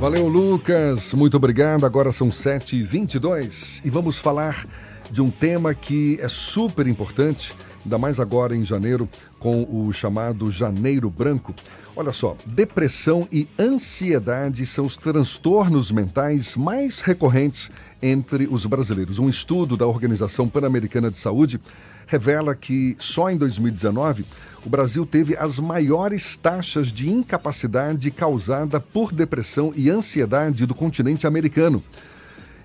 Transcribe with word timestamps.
Valeu, 0.00 0.28
Lucas. 0.28 1.12
Muito 1.12 1.36
obrigado. 1.36 1.84
Agora 1.84 2.10
são 2.10 2.30
7h22 2.30 3.82
e 3.84 3.90
vamos 3.90 4.18
falar 4.18 4.64
de 5.10 5.20
um 5.20 5.30
tema 5.30 5.74
que 5.74 6.18
é 6.22 6.26
super 6.26 6.86
importante, 6.86 7.52
ainda 7.84 7.98
mais 7.98 8.18
agora 8.18 8.56
em 8.56 8.64
janeiro, 8.64 9.06
com 9.38 9.62
o 9.70 9.92
chamado 9.92 10.50
Janeiro 10.50 11.10
Branco. 11.10 11.54
Olha 11.94 12.14
só, 12.14 12.34
depressão 12.46 13.28
e 13.30 13.46
ansiedade 13.58 14.64
são 14.64 14.86
os 14.86 14.96
transtornos 14.96 15.92
mentais 15.92 16.56
mais 16.56 17.00
recorrentes 17.00 17.70
entre 18.02 18.46
os 18.50 18.66
brasileiros. 18.66 19.18
Um 19.18 19.28
estudo 19.28 19.76
da 19.76 19.86
Organização 19.86 20.48
Pan-Americana 20.48 21.10
de 21.10 21.18
Saúde 21.18 21.60
revela 22.06 22.54
que 22.54 22.96
só 22.98 23.30
em 23.30 23.36
2019 23.36 24.24
o 24.64 24.68
Brasil 24.68 25.06
teve 25.06 25.36
as 25.36 25.58
maiores 25.58 26.36
taxas 26.36 26.92
de 26.92 27.08
incapacidade 27.08 28.10
causada 28.10 28.80
por 28.80 29.12
depressão 29.12 29.72
e 29.76 29.88
ansiedade 29.88 30.66
do 30.66 30.74
continente 30.74 31.26
americano. 31.26 31.82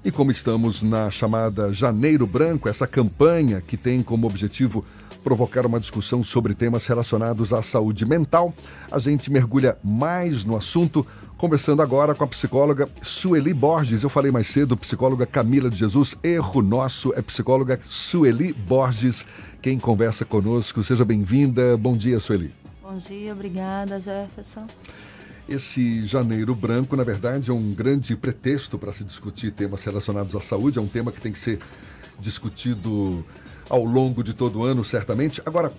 E 0.05 0.12
como 0.12 0.30
estamos 0.30 0.84
na 0.84 1.09
chamada 1.09 1.73
Janeiro 1.73 2.27
Branco, 2.27 2.70
essa 2.70 2.86
campanha 2.86 3.59
que 3.59 3.76
tem 3.76 4.04
como 4.04 4.28
objetivo 4.28 4.86
provocar 5.23 5.66
uma 5.66 5.80
discussão 5.80 6.23
sobre 6.23 6.54
temas 6.54 6.86
relacionados 6.86 7.52
à 7.52 7.64
saúde 7.64 8.05
mental, 8.05 8.54
a 8.91 9.00
gente 9.00 9.31
mergulha 9.31 9.76
mais 9.84 10.45
no 10.45 10.55
assunto, 10.55 11.04
conversando 11.38 11.81
agora 11.81 12.14
com 12.14 12.23
a 12.23 12.28
psicóloga 12.28 12.88
Sueli 13.02 13.52
Borges. 13.52 14.04
Eu 14.04 14.09
falei 14.12 14.31
mais 14.31 14.45
cedo, 14.45 14.78
psicóloga 14.78 15.26
Camila 15.26 15.72
de 15.72 15.78
Jesus. 15.78 16.16
Erro 16.23 16.62
nosso, 16.62 17.12
é 17.16 17.22
psicóloga 17.23 17.80
Sueli 17.84 18.53
Borges 18.53 19.26
quem 19.59 19.80
conversa 19.80 20.23
conosco. 20.23 20.84
Seja 20.84 21.03
bem-vinda. 21.03 21.76
Bom 21.78 21.98
dia, 21.98 22.20
Sueli. 22.20 22.53
Bom 22.84 22.95
dia, 22.98 23.34
obrigada, 23.34 24.00
Jefferson. 24.00 24.67
Esse 25.48 26.05
janeiro 26.05 26.55
branco, 26.55 26.95
na 26.95 27.04
verdade, 27.04 27.52
é 27.52 27.53
um 27.53 27.72
grande 27.72 28.16
pretexto 28.16 28.80
para 28.80 28.91
se 28.91 29.03
discutir 29.03 29.52
temas 29.52 29.84
relacionados 29.84 30.36
à 30.36 30.42
saúde. 30.42 30.80
É 30.80 30.81
um 30.81 30.88
tema 30.88 31.11
que 31.11 31.22
tem 31.22 31.31
que 31.31 31.38
ser 31.38 31.59
discutido 32.19 33.23
ao 33.69 33.84
longo 33.84 34.23
de 34.23 34.34
todo 34.34 34.59
o 34.59 34.64
ano, 34.64 34.84
certamente. 34.84 35.42
Agora, 35.45 35.72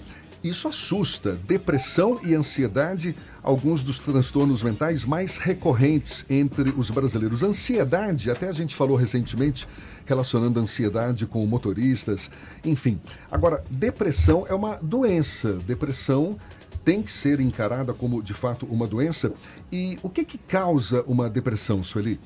isso 0.48 0.68
assusta. 0.68 1.32
Depressão 1.46 2.18
e 2.22 2.34
ansiedade, 2.34 3.16
alguns 3.42 3.82
dos 3.82 3.98
transtornos 3.98 4.62
mentais 4.62 5.04
mais 5.04 5.36
recorrentes 5.36 6.24
entre 6.28 6.70
os 6.70 6.90
brasileiros. 6.90 7.42
Ansiedade, 7.42 8.30
até 8.30 8.48
a 8.48 8.52
gente 8.52 8.74
falou 8.74 8.96
recentemente, 8.96 9.68
relacionando 10.04 10.60
ansiedade 10.60 11.26
com 11.26 11.44
motoristas, 11.46 12.30
enfim. 12.64 13.00
Agora, 13.30 13.64
depressão 13.70 14.46
é 14.48 14.54
uma 14.54 14.76
doença. 14.76 15.54
Depressão 15.54 16.38
tem 16.84 17.02
que 17.02 17.10
ser 17.10 17.40
encarada 17.40 17.92
como, 17.92 18.22
de 18.22 18.32
fato, 18.32 18.64
uma 18.66 18.86
doença. 18.86 19.32
E 19.72 19.98
o 20.02 20.08
que, 20.08 20.24
que 20.24 20.38
causa 20.38 21.02
uma 21.06 21.28
depressão, 21.28 21.82
Sueli? 21.82 22.20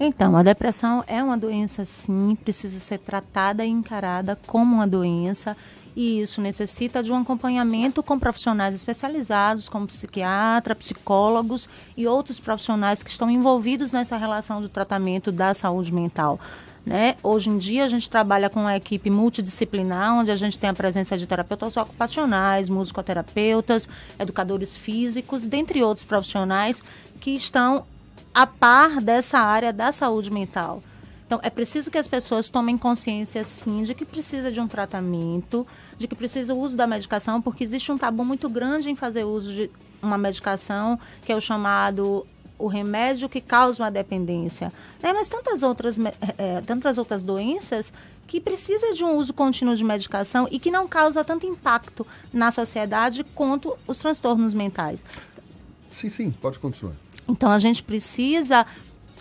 Então, 0.00 0.36
a 0.36 0.44
depressão 0.44 1.02
é 1.08 1.20
uma 1.20 1.36
doença, 1.36 1.84
sim, 1.84 2.38
precisa 2.44 2.78
ser 2.78 2.98
tratada 2.98 3.64
e 3.64 3.68
encarada 3.68 4.38
como 4.46 4.76
uma 4.76 4.86
doença. 4.86 5.56
E 6.00 6.20
isso 6.20 6.40
necessita 6.40 7.02
de 7.02 7.10
um 7.10 7.16
acompanhamento 7.16 8.04
com 8.04 8.20
profissionais 8.20 8.72
especializados, 8.72 9.68
como 9.68 9.88
psiquiatra, 9.88 10.72
psicólogos 10.72 11.68
e 11.96 12.06
outros 12.06 12.38
profissionais 12.38 13.02
que 13.02 13.10
estão 13.10 13.28
envolvidos 13.28 13.90
nessa 13.90 14.16
relação 14.16 14.62
do 14.62 14.68
tratamento 14.68 15.32
da 15.32 15.52
saúde 15.54 15.92
mental. 15.92 16.38
Né? 16.86 17.16
Hoje 17.20 17.50
em 17.50 17.58
dia 17.58 17.84
a 17.84 17.88
gente 17.88 18.08
trabalha 18.08 18.48
com 18.48 18.60
uma 18.60 18.76
equipe 18.76 19.10
multidisciplinar, 19.10 20.14
onde 20.14 20.30
a 20.30 20.36
gente 20.36 20.56
tem 20.56 20.70
a 20.70 20.72
presença 20.72 21.18
de 21.18 21.26
terapeutas 21.26 21.76
ocupacionais, 21.76 22.68
musicoterapeutas, 22.68 23.88
educadores 24.20 24.76
físicos, 24.76 25.44
dentre 25.44 25.82
outros 25.82 26.06
profissionais 26.06 26.80
que 27.20 27.32
estão 27.32 27.84
a 28.32 28.46
par 28.46 29.00
dessa 29.00 29.40
área 29.40 29.72
da 29.72 29.90
saúde 29.90 30.30
mental. 30.30 30.80
Então, 31.28 31.38
é 31.42 31.50
preciso 31.50 31.90
que 31.90 31.98
as 31.98 32.08
pessoas 32.08 32.48
tomem 32.48 32.78
consciência, 32.78 33.44
sim, 33.44 33.82
de 33.82 33.94
que 33.94 34.06
precisa 34.06 34.50
de 34.50 34.58
um 34.60 34.66
tratamento, 34.66 35.66
de 35.98 36.08
que 36.08 36.14
precisa 36.14 36.54
o 36.54 36.58
uso 36.58 36.74
da 36.74 36.86
medicação, 36.86 37.42
porque 37.42 37.62
existe 37.62 37.92
um 37.92 37.98
tabu 37.98 38.24
muito 38.24 38.48
grande 38.48 38.88
em 38.88 38.96
fazer 38.96 39.24
uso 39.24 39.52
de 39.52 39.70
uma 40.00 40.16
medicação, 40.16 40.98
que 41.22 41.30
é 41.30 41.36
o 41.36 41.40
chamado 41.40 42.26
o 42.58 42.66
remédio 42.66 43.28
que 43.28 43.42
causa 43.42 43.82
uma 43.82 43.90
dependência. 43.90 44.72
Né? 45.02 45.12
Mas 45.12 45.28
tantas 45.28 45.62
outras, 45.62 45.98
é, 46.38 46.62
tantas 46.62 46.96
outras 46.96 47.22
doenças 47.22 47.92
que 48.26 48.40
precisa 48.40 48.94
de 48.94 49.04
um 49.04 49.14
uso 49.14 49.34
contínuo 49.34 49.76
de 49.76 49.84
medicação 49.84 50.48
e 50.50 50.58
que 50.58 50.70
não 50.70 50.88
causa 50.88 51.22
tanto 51.22 51.44
impacto 51.44 52.06
na 52.32 52.50
sociedade 52.50 53.22
quanto 53.34 53.76
os 53.86 53.98
transtornos 53.98 54.54
mentais. 54.54 55.04
Sim, 55.90 56.08
sim, 56.08 56.30
pode 56.30 56.58
continuar. 56.58 56.94
Então 57.28 57.50
a 57.50 57.58
gente 57.58 57.82
precisa 57.82 58.66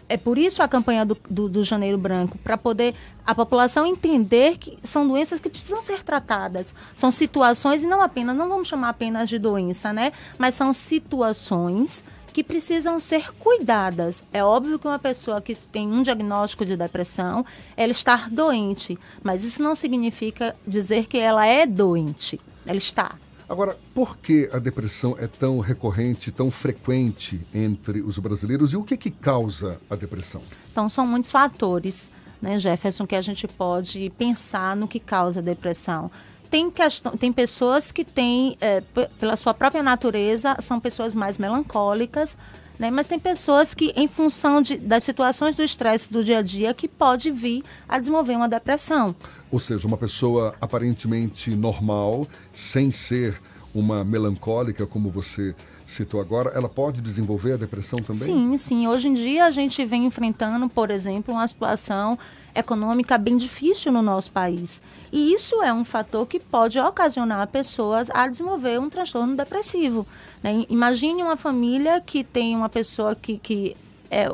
é 0.09 0.17
por 0.17 0.37
isso 0.37 0.63
a 0.63 0.67
campanha 0.67 1.05
do, 1.05 1.17
do, 1.29 1.49
do 1.49 1.63
Janeiro 1.63 1.97
Branco, 1.97 2.37
para 2.37 2.57
poder 2.57 2.95
a 3.25 3.35
população 3.35 3.85
entender 3.85 4.57
que 4.57 4.77
são 4.83 5.07
doenças 5.07 5.39
que 5.39 5.49
precisam 5.49 5.81
ser 5.81 6.03
tratadas. 6.03 6.73
São 6.95 7.11
situações, 7.11 7.83
e 7.83 7.87
não 7.87 8.01
apenas, 8.01 8.35
não 8.35 8.47
vamos 8.47 8.67
chamar 8.67 8.89
apenas 8.89 9.27
de 9.27 9.37
doença, 9.37 9.91
né? 9.91 10.13
Mas 10.37 10.55
são 10.55 10.71
situações 10.73 12.03
que 12.31 12.43
precisam 12.43 12.99
ser 12.99 13.33
cuidadas. 13.33 14.23
É 14.31 14.43
óbvio 14.43 14.77
que 14.77 14.87
uma 14.87 14.99
pessoa 14.99 15.41
que 15.41 15.55
tem 15.55 15.91
um 15.91 16.03
diagnóstico 16.03 16.65
de 16.65 16.77
depressão, 16.77 17.45
ela 17.75 17.91
está 17.91 18.27
doente, 18.31 18.97
mas 19.23 19.43
isso 19.43 19.61
não 19.61 19.73
significa 19.73 20.55
dizer 20.65 21.07
que 21.07 21.17
ela 21.17 21.45
é 21.45 21.65
doente. 21.65 22.39
Ela 22.65 22.77
está. 22.77 23.15
Agora, 23.49 23.77
por 23.93 24.17
que 24.17 24.49
a 24.51 24.59
depressão 24.59 25.15
é 25.17 25.25
tão 25.25 25.59
recorrente, 25.59 26.31
tão 26.31 26.51
frequente 26.51 27.39
entre 27.53 28.01
os 28.01 28.19
brasileiros 28.19 28.73
e 28.73 28.77
o 28.77 28.83
que 28.83 28.97
que 28.97 29.09
causa 29.09 29.79
a 29.89 29.95
depressão? 29.95 30.41
Então, 30.71 30.89
são 30.89 31.07
muitos 31.07 31.31
fatores, 31.31 32.09
né, 32.41 32.59
Jefferson, 32.59 33.07
que 33.07 33.15
a 33.15 33.21
gente 33.21 33.47
pode 33.47 34.11
pensar 34.17 34.75
no 34.75 34.87
que 34.87 34.99
causa 34.99 35.39
a 35.39 35.43
depressão. 35.43 36.11
Tem, 36.49 36.69
questão, 36.69 37.15
tem 37.15 37.31
pessoas 37.31 37.91
que 37.91 38.03
têm, 38.03 38.57
é, 38.59 38.81
pela 39.19 39.35
sua 39.37 39.53
própria 39.53 39.81
natureza, 39.81 40.57
são 40.61 40.79
pessoas 40.79 41.15
mais 41.15 41.37
melancólicas, 41.37 42.35
né? 42.79 42.91
Mas 42.91 43.07
tem 43.07 43.19
pessoas 43.19 43.73
que, 43.73 43.93
em 43.95 44.07
função 44.07 44.61
de, 44.61 44.77
das 44.77 45.03
situações 45.03 45.55
do 45.55 45.63
estresse 45.63 46.11
do 46.11 46.23
dia 46.23 46.39
a 46.39 46.41
dia, 46.41 46.73
que 46.73 46.87
pode 46.87 47.31
vir 47.31 47.63
a 47.87 47.99
desenvolver 47.99 48.35
uma 48.35 48.49
depressão. 48.49 49.15
Ou 49.51 49.59
seja, 49.59 49.87
uma 49.87 49.97
pessoa 49.97 50.55
aparentemente 50.59 51.55
normal, 51.55 52.27
sem 52.51 52.91
ser 52.91 53.39
uma 53.73 54.03
melancólica, 54.03 54.85
como 54.85 55.09
você 55.09 55.55
citou 55.87 56.19
agora, 56.19 56.51
ela 56.53 56.67
pode 56.67 57.01
desenvolver 57.01 57.53
a 57.53 57.57
depressão 57.57 57.99
também? 57.99 58.21
Sim, 58.21 58.57
sim. 58.57 58.87
Hoje 58.87 59.07
em 59.07 59.13
dia 59.13 59.45
a 59.45 59.51
gente 59.51 59.83
vem 59.85 60.05
enfrentando, 60.05 60.67
por 60.67 60.91
exemplo, 60.91 61.33
uma 61.33 61.47
situação 61.47 62.19
econômica 62.53 63.17
bem 63.17 63.37
difícil 63.37 63.91
no 63.91 64.01
nosso 64.01 64.31
país. 64.31 64.81
E 65.11 65.33
isso 65.33 65.61
é 65.61 65.71
um 65.71 65.85
fator 65.85 66.27
que 66.27 66.39
pode 66.39 66.77
ocasionar 66.77 67.47
pessoas 67.47 68.09
a 68.09 68.27
desenvolver 68.27 68.79
um 68.79 68.89
transtorno 68.89 69.35
depressivo. 69.35 70.05
Né? 70.43 70.65
Imagine 70.69 71.23
uma 71.23 71.37
família 71.37 72.01
que 72.01 72.23
tem 72.23 72.55
uma 72.55 72.67
pessoa 72.67 73.15
que, 73.15 73.37
que, 73.37 73.77
é, 74.11 74.29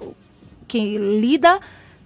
que 0.68 0.98
lida 0.98 1.60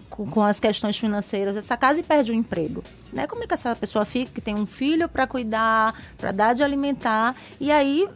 com, 0.10 0.42
as 0.42 0.60
questões 0.60 0.98
financeiras 0.98 1.56
dessa 1.56 1.78
casa 1.78 2.00
e 2.00 2.04
perde 2.04 2.32
o 2.32 2.34
emprego. 2.34 2.84
Né? 3.14 3.28
Como 3.28 3.44
é 3.44 3.48
que 3.48 3.54
essa 3.54 3.76
pessoa 3.76 4.04
fica, 4.04 4.32
que 4.34 4.42
tem 4.42 4.56
um 4.56 4.66
filho 4.66 5.08
para 5.08 5.28
cuidar, 5.28 5.94
para 6.18 6.32
dar 6.32 6.54
de 6.54 6.64
alimentar, 6.64 7.36
e 7.60 7.72
aí 7.72 8.08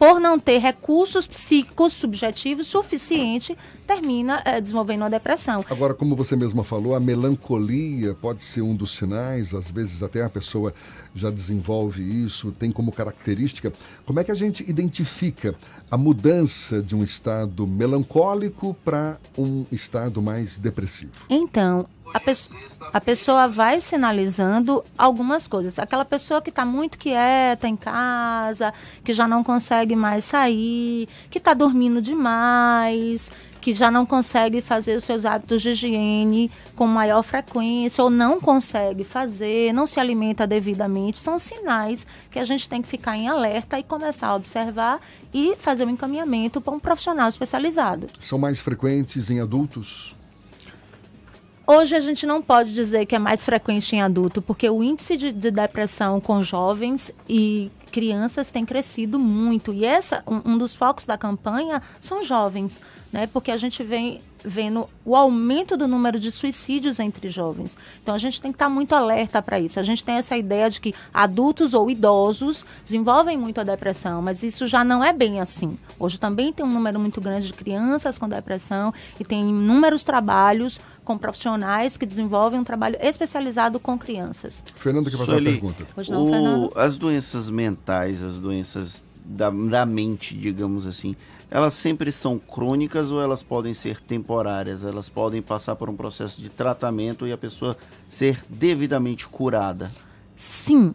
por 0.00 0.18
não 0.18 0.40
ter 0.40 0.56
recursos 0.56 1.26
psíquicos 1.26 1.92
subjetivos 1.92 2.66
suficiente, 2.68 3.54
termina 3.86 4.40
é, 4.46 4.58
desenvolvendo 4.58 5.02
uma 5.02 5.10
depressão. 5.10 5.62
Agora, 5.68 5.92
como 5.92 6.16
você 6.16 6.34
mesma 6.34 6.64
falou, 6.64 6.94
a 6.94 7.00
melancolia 7.00 8.14
pode 8.14 8.42
ser 8.42 8.62
um 8.62 8.74
dos 8.74 8.92
sinais, 8.92 9.52
às 9.52 9.70
vezes 9.70 10.02
até 10.02 10.22
a 10.22 10.30
pessoa 10.30 10.72
já 11.14 11.30
desenvolve 11.30 12.02
isso, 12.02 12.50
tem 12.52 12.72
como 12.72 12.90
característica. 12.90 13.70
Como 14.06 14.18
é 14.18 14.24
que 14.24 14.30
a 14.32 14.34
gente 14.34 14.64
identifica 14.66 15.54
a 15.90 15.98
mudança 15.98 16.80
de 16.80 16.96
um 16.96 17.04
estado 17.04 17.66
melancólico 17.66 18.74
para 18.82 19.18
um 19.36 19.66
estado 19.70 20.22
mais 20.22 20.56
depressivo? 20.56 21.12
Então, 21.28 21.86
a, 22.12 22.20
pe 22.20 22.32
a 22.92 23.00
pessoa 23.00 23.46
vai 23.46 23.80
sinalizando 23.80 24.84
algumas 24.96 25.46
coisas. 25.46 25.78
Aquela 25.78 26.04
pessoa 26.04 26.42
que 26.42 26.50
está 26.50 26.64
muito 26.64 26.98
quieta 26.98 27.68
em 27.68 27.76
casa, 27.76 28.72
que 29.04 29.12
já 29.12 29.28
não 29.28 29.44
consegue 29.44 29.94
mais 29.94 30.24
sair, 30.24 31.08
que 31.30 31.38
está 31.38 31.54
dormindo 31.54 32.02
demais, 32.02 33.30
que 33.60 33.72
já 33.72 33.90
não 33.90 34.06
consegue 34.06 34.62
fazer 34.62 34.96
os 34.96 35.04
seus 35.04 35.24
hábitos 35.24 35.62
de 35.62 35.70
higiene 35.70 36.50
com 36.74 36.86
maior 36.86 37.22
frequência 37.22 38.02
ou 38.02 38.10
não 38.10 38.40
consegue 38.40 39.04
fazer, 39.04 39.72
não 39.72 39.86
se 39.86 40.00
alimenta 40.00 40.46
devidamente, 40.46 41.18
são 41.18 41.38
sinais 41.38 42.06
que 42.30 42.38
a 42.38 42.44
gente 42.44 42.68
tem 42.68 42.80
que 42.80 42.88
ficar 42.88 43.16
em 43.16 43.28
alerta 43.28 43.78
e 43.78 43.82
começar 43.82 44.28
a 44.28 44.34
observar 44.34 45.00
e 45.32 45.54
fazer 45.56 45.84
um 45.84 45.90
encaminhamento 45.90 46.60
para 46.60 46.72
um 46.72 46.80
profissional 46.80 47.28
especializado. 47.28 48.06
São 48.20 48.38
mais 48.38 48.58
frequentes 48.58 49.30
em 49.30 49.40
adultos? 49.40 50.14
Hoje 51.72 51.94
a 51.94 52.00
gente 52.00 52.26
não 52.26 52.42
pode 52.42 52.74
dizer 52.74 53.06
que 53.06 53.14
é 53.14 53.18
mais 53.20 53.44
frequente 53.44 53.94
em 53.94 54.02
adulto, 54.02 54.42
porque 54.42 54.68
o 54.68 54.82
índice 54.82 55.16
de, 55.16 55.30
de 55.30 55.52
depressão 55.52 56.20
com 56.20 56.42
jovens 56.42 57.12
e 57.28 57.70
crianças 57.92 58.50
tem 58.50 58.66
crescido 58.66 59.20
muito. 59.20 59.72
E 59.72 59.84
essa, 59.84 60.20
um, 60.26 60.54
um, 60.54 60.58
dos 60.58 60.74
focos 60.74 61.06
da 61.06 61.16
campanha 61.16 61.80
são 62.00 62.24
jovens. 62.24 62.80
né? 63.12 63.28
Porque 63.28 63.52
a 63.52 63.56
gente 63.56 63.84
vem 63.84 64.20
vendo 64.44 64.88
o 65.04 65.14
aumento 65.14 65.76
do 65.76 65.86
número 65.86 66.18
de 66.18 66.30
suicídios 66.30 66.98
entre 66.98 67.28
jovens. 67.28 67.76
Então 68.02 68.14
a 68.14 68.18
gente 68.18 68.40
tem 68.40 68.50
que 68.50 68.56
estar 68.56 68.68
muito 68.68 68.94
alerta 68.94 69.40
para 69.40 69.60
isso. 69.60 69.78
A 69.78 69.82
gente 69.82 70.04
tem 70.04 70.16
essa 70.16 70.36
ideia 70.36 70.68
de 70.68 70.80
que 70.80 70.94
adultos 71.12 71.74
ou 71.74 71.90
idosos 71.90 72.64
desenvolvem 72.84 73.36
muito 73.36 73.60
a 73.60 73.64
depressão, 73.64 74.22
mas 74.22 74.42
isso 74.42 74.66
já 74.66 74.82
não 74.82 75.04
é 75.04 75.12
bem 75.12 75.40
assim. 75.40 75.78
Hoje 75.98 76.18
também 76.18 76.52
tem 76.52 76.64
um 76.64 76.72
número 76.72 76.98
muito 76.98 77.20
grande 77.20 77.48
de 77.48 77.52
crianças 77.52 78.18
com 78.18 78.28
depressão 78.28 78.92
e 79.18 79.24
tem 79.24 79.40
inúmeros 79.48 80.02
trabalhos 80.02 80.80
com 81.10 81.18
profissionais 81.18 81.96
que 81.96 82.06
desenvolvem 82.06 82.60
um 82.60 82.62
trabalho 82.62 82.96
especializado 83.00 83.80
com 83.80 83.98
crianças. 83.98 84.62
Fernando, 84.76 85.10
que 85.10 85.16
fazer 85.16 85.32
uma 85.32 85.42
pergunta. 85.42 85.84
Não, 86.08 86.66
o, 86.66 86.72
as 86.78 86.96
doenças 86.96 87.50
mentais, 87.50 88.22
as 88.22 88.38
doenças 88.38 89.02
da, 89.24 89.50
da 89.50 89.84
mente, 89.84 90.36
digamos 90.36 90.86
assim, 90.86 91.16
elas 91.50 91.74
sempre 91.74 92.12
são 92.12 92.38
crônicas 92.38 93.10
ou 93.10 93.20
elas 93.20 93.42
podem 93.42 93.74
ser 93.74 94.00
temporárias? 94.00 94.84
Elas 94.84 95.08
podem 95.08 95.42
passar 95.42 95.74
por 95.74 95.90
um 95.90 95.96
processo 95.96 96.40
de 96.40 96.48
tratamento 96.48 97.26
e 97.26 97.32
a 97.32 97.36
pessoa 97.36 97.76
ser 98.08 98.40
devidamente 98.48 99.26
curada? 99.26 99.90
Sim, 100.36 100.94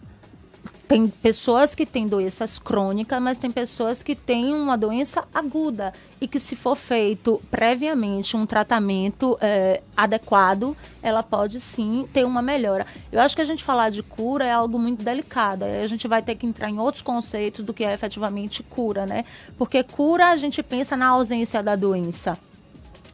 tem 0.87 1.07
pessoas 1.07 1.73
que 1.73 1.85
têm 1.85 2.07
doenças 2.07 2.59
crônicas, 2.59 3.21
mas 3.21 3.37
tem 3.37 3.51
pessoas 3.51 4.03
que 4.03 4.15
têm 4.15 4.53
uma 4.53 4.77
doença 4.77 5.23
aguda 5.33 5.93
e 6.21 6.27
que 6.27 6.39
se 6.39 6.55
for 6.55 6.75
feito 6.75 7.41
previamente 7.49 8.37
um 8.37 8.45
tratamento 8.45 9.37
é, 9.41 9.81
adequado, 9.97 10.75
ela 11.01 11.23
pode 11.23 11.59
sim 11.59 12.07
ter 12.13 12.25
uma 12.25 12.41
melhora. 12.41 12.85
Eu 13.11 13.19
acho 13.19 13.35
que 13.35 13.41
a 13.41 13.45
gente 13.45 13.63
falar 13.63 13.89
de 13.89 14.03
cura 14.03 14.45
é 14.45 14.51
algo 14.51 14.77
muito 14.77 15.03
delicado. 15.03 15.65
A 15.65 15.87
gente 15.87 16.07
vai 16.07 16.21
ter 16.21 16.35
que 16.35 16.45
entrar 16.45 16.69
em 16.69 16.79
outros 16.79 17.01
conceitos 17.01 17.65
do 17.65 17.73
que 17.73 17.83
é 17.83 17.93
efetivamente 17.93 18.63
cura, 18.63 19.05
né? 19.05 19.25
Porque 19.57 19.83
cura 19.83 20.27
a 20.27 20.37
gente 20.37 20.61
pensa 20.61 20.95
na 20.95 21.07
ausência 21.07 21.61
da 21.63 21.75
doença 21.75 22.37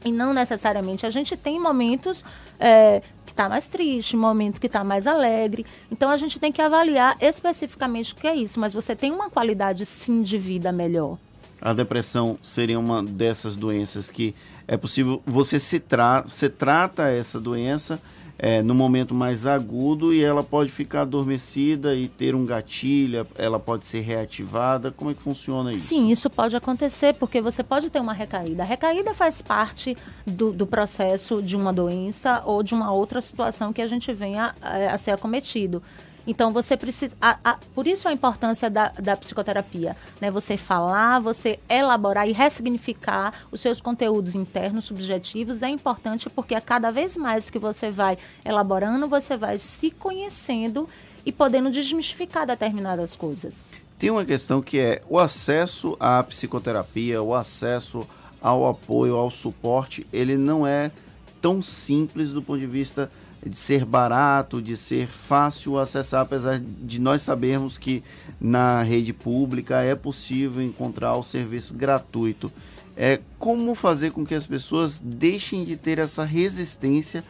e 0.04 0.12
não 0.12 0.34
necessariamente. 0.34 1.06
A 1.06 1.10
gente 1.10 1.38
tem 1.38 1.60
momentos 1.60 2.24
é, 2.60 3.02
que 3.32 3.34
está 3.34 3.50
mais 3.50 3.68
triste, 3.68 4.16
momentos 4.16 4.60
que 4.60 4.68
está 4.68 4.84
mais 4.84 5.08
alegre. 5.08 5.66
Então 5.90 6.10
a 6.10 6.18
gente 6.18 6.40
tem 6.40 6.52
que 6.52 6.62
avaliar 6.62 7.16
especificamente 7.20 8.14
o 8.14 8.16
que 8.16 8.28
é 8.28 8.36
isso. 8.36 8.60
Mas 8.60 8.74
você 8.74 8.96
tem 8.96 9.12
uma 9.12 9.30
qualidade 9.30 9.86
sim 9.86 10.22
de 10.22 10.38
vida 10.38 10.72
melhor. 10.72 11.18
A 11.62 11.74
depressão 11.74 12.38
seria 12.44 12.80
uma 12.80 13.02
dessas 13.02 13.56
doenças 13.56 14.10
que 14.10 14.36
é 14.68 14.78
possível 14.78 15.22
você 15.26 15.60
se 15.60 15.80
tra 15.80 16.22
você 16.22 16.50
trata 16.50 17.10
essa 17.10 17.40
doença 17.40 18.00
é, 18.44 18.64
no 18.64 18.74
momento 18.74 19.14
mais 19.14 19.46
agudo 19.46 20.12
e 20.12 20.24
ela 20.24 20.42
pode 20.42 20.72
ficar 20.72 21.02
adormecida 21.02 21.94
e 21.94 22.08
ter 22.08 22.34
um 22.34 22.44
gatilho, 22.44 23.28
ela 23.38 23.60
pode 23.60 23.86
ser 23.86 24.02
reativada. 24.02 24.92
Como 24.92 25.12
é 25.12 25.14
que 25.14 25.22
funciona 25.22 25.72
isso? 25.72 25.86
Sim, 25.86 26.10
isso 26.10 26.28
pode 26.28 26.56
acontecer 26.56 27.14
porque 27.14 27.40
você 27.40 27.62
pode 27.64 27.92
ter 27.92 28.00
uma 28.00 28.14
recaída. 28.14 28.64
A 28.64 28.66
recaída 28.66 29.14
faz 29.14 29.44
parte 29.44 29.96
do, 30.26 30.52
do 30.52 30.66
processo 30.66 31.40
de 31.40 31.56
uma 31.56 31.72
doença 31.72 32.42
ou 32.44 32.64
de 32.64 32.74
uma 32.74 32.92
outra 32.92 33.22
situação 33.22 33.72
que 33.72 33.82
a 33.82 33.88
gente 33.88 34.12
venha 34.12 34.56
a, 34.60 34.96
a 34.96 34.98
ser 34.98 35.12
acometido. 35.12 35.84
Então 36.26 36.52
você 36.52 36.78
precisa. 36.78 37.16
A, 37.22 37.38
a, 37.44 37.58
por 37.74 37.88
isso 37.88 38.08
a 38.08 38.14
importância 38.14 38.70
da, 38.70 38.90
da 38.90 39.18
psicoterapia. 39.18 39.96
Né? 40.20 40.30
Você 40.30 40.58
falar, 40.58 41.20
você 41.20 41.60
elaborar 41.68 42.28
e 42.28 42.32
ressignificar 42.32 43.34
os 43.52 43.62
seus 43.62 43.82
conteúdos 43.82 44.36
internos, 44.36 44.86
subjetivos, 44.86 45.64
é 45.64 45.70
importante 45.70 46.30
porque 46.30 46.56
a 46.56 46.62
cada 46.62 46.92
vez 46.92 47.18
mais 47.18 47.50
que 47.50 47.60
você 47.60 47.90
vai 47.90 48.18
elaborando, 48.46 49.08
você 49.08 49.36
vai 49.36 49.58
se 49.58 49.92
conhecendo 49.92 50.88
e 51.26 51.32
podendo 51.32 51.72
desmistificar 51.72 52.46
determinadas 52.46 53.16
coisas. 53.16 53.64
Tem 53.98 54.10
uma 54.10 54.26
questão 54.26 54.62
que 54.62 54.80
é 54.80 55.02
o 55.08 55.20
acesso 55.20 55.96
à 56.00 56.24
psicoterapia, 56.24 57.22
o 57.22 57.36
acesso 57.36 58.08
ao 58.42 58.68
apoio, 58.68 59.16
ao 59.16 59.30
suporte, 59.30 60.08
ele 60.12 60.36
não 60.36 60.66
é 60.66 60.92
tão 61.40 61.62
simples 61.62 62.32
do 62.32 62.42
ponto 62.42 62.60
de 62.60 62.66
vista 62.66 63.12
de 63.46 63.58
ser 63.58 63.86
barato, 63.86 64.62
de 64.62 64.78
ser 64.78 65.08
fácil 65.08 65.80
acessar, 65.80 66.22
apesar 66.22 66.60
de 66.60 67.00
nós 67.00 67.22
sabermos 67.22 67.78
que 67.78 68.04
na 68.40 68.82
rede 68.84 69.14
pública 69.14 69.82
é 69.82 69.96
possível 69.96 70.64
encontrar 70.64 71.16
o 71.16 71.24
serviço 71.24 71.74
gratuito. 71.74 72.52
É 72.96 73.20
como 73.40 73.74
fazer 73.74 74.12
com 74.12 74.26
que 74.26 74.36
as 74.36 74.46
pessoas 74.46 75.00
deixem 75.00 75.64
de 75.64 75.76
ter 75.76 75.98
essa 75.98 76.24
resistência 76.24 77.24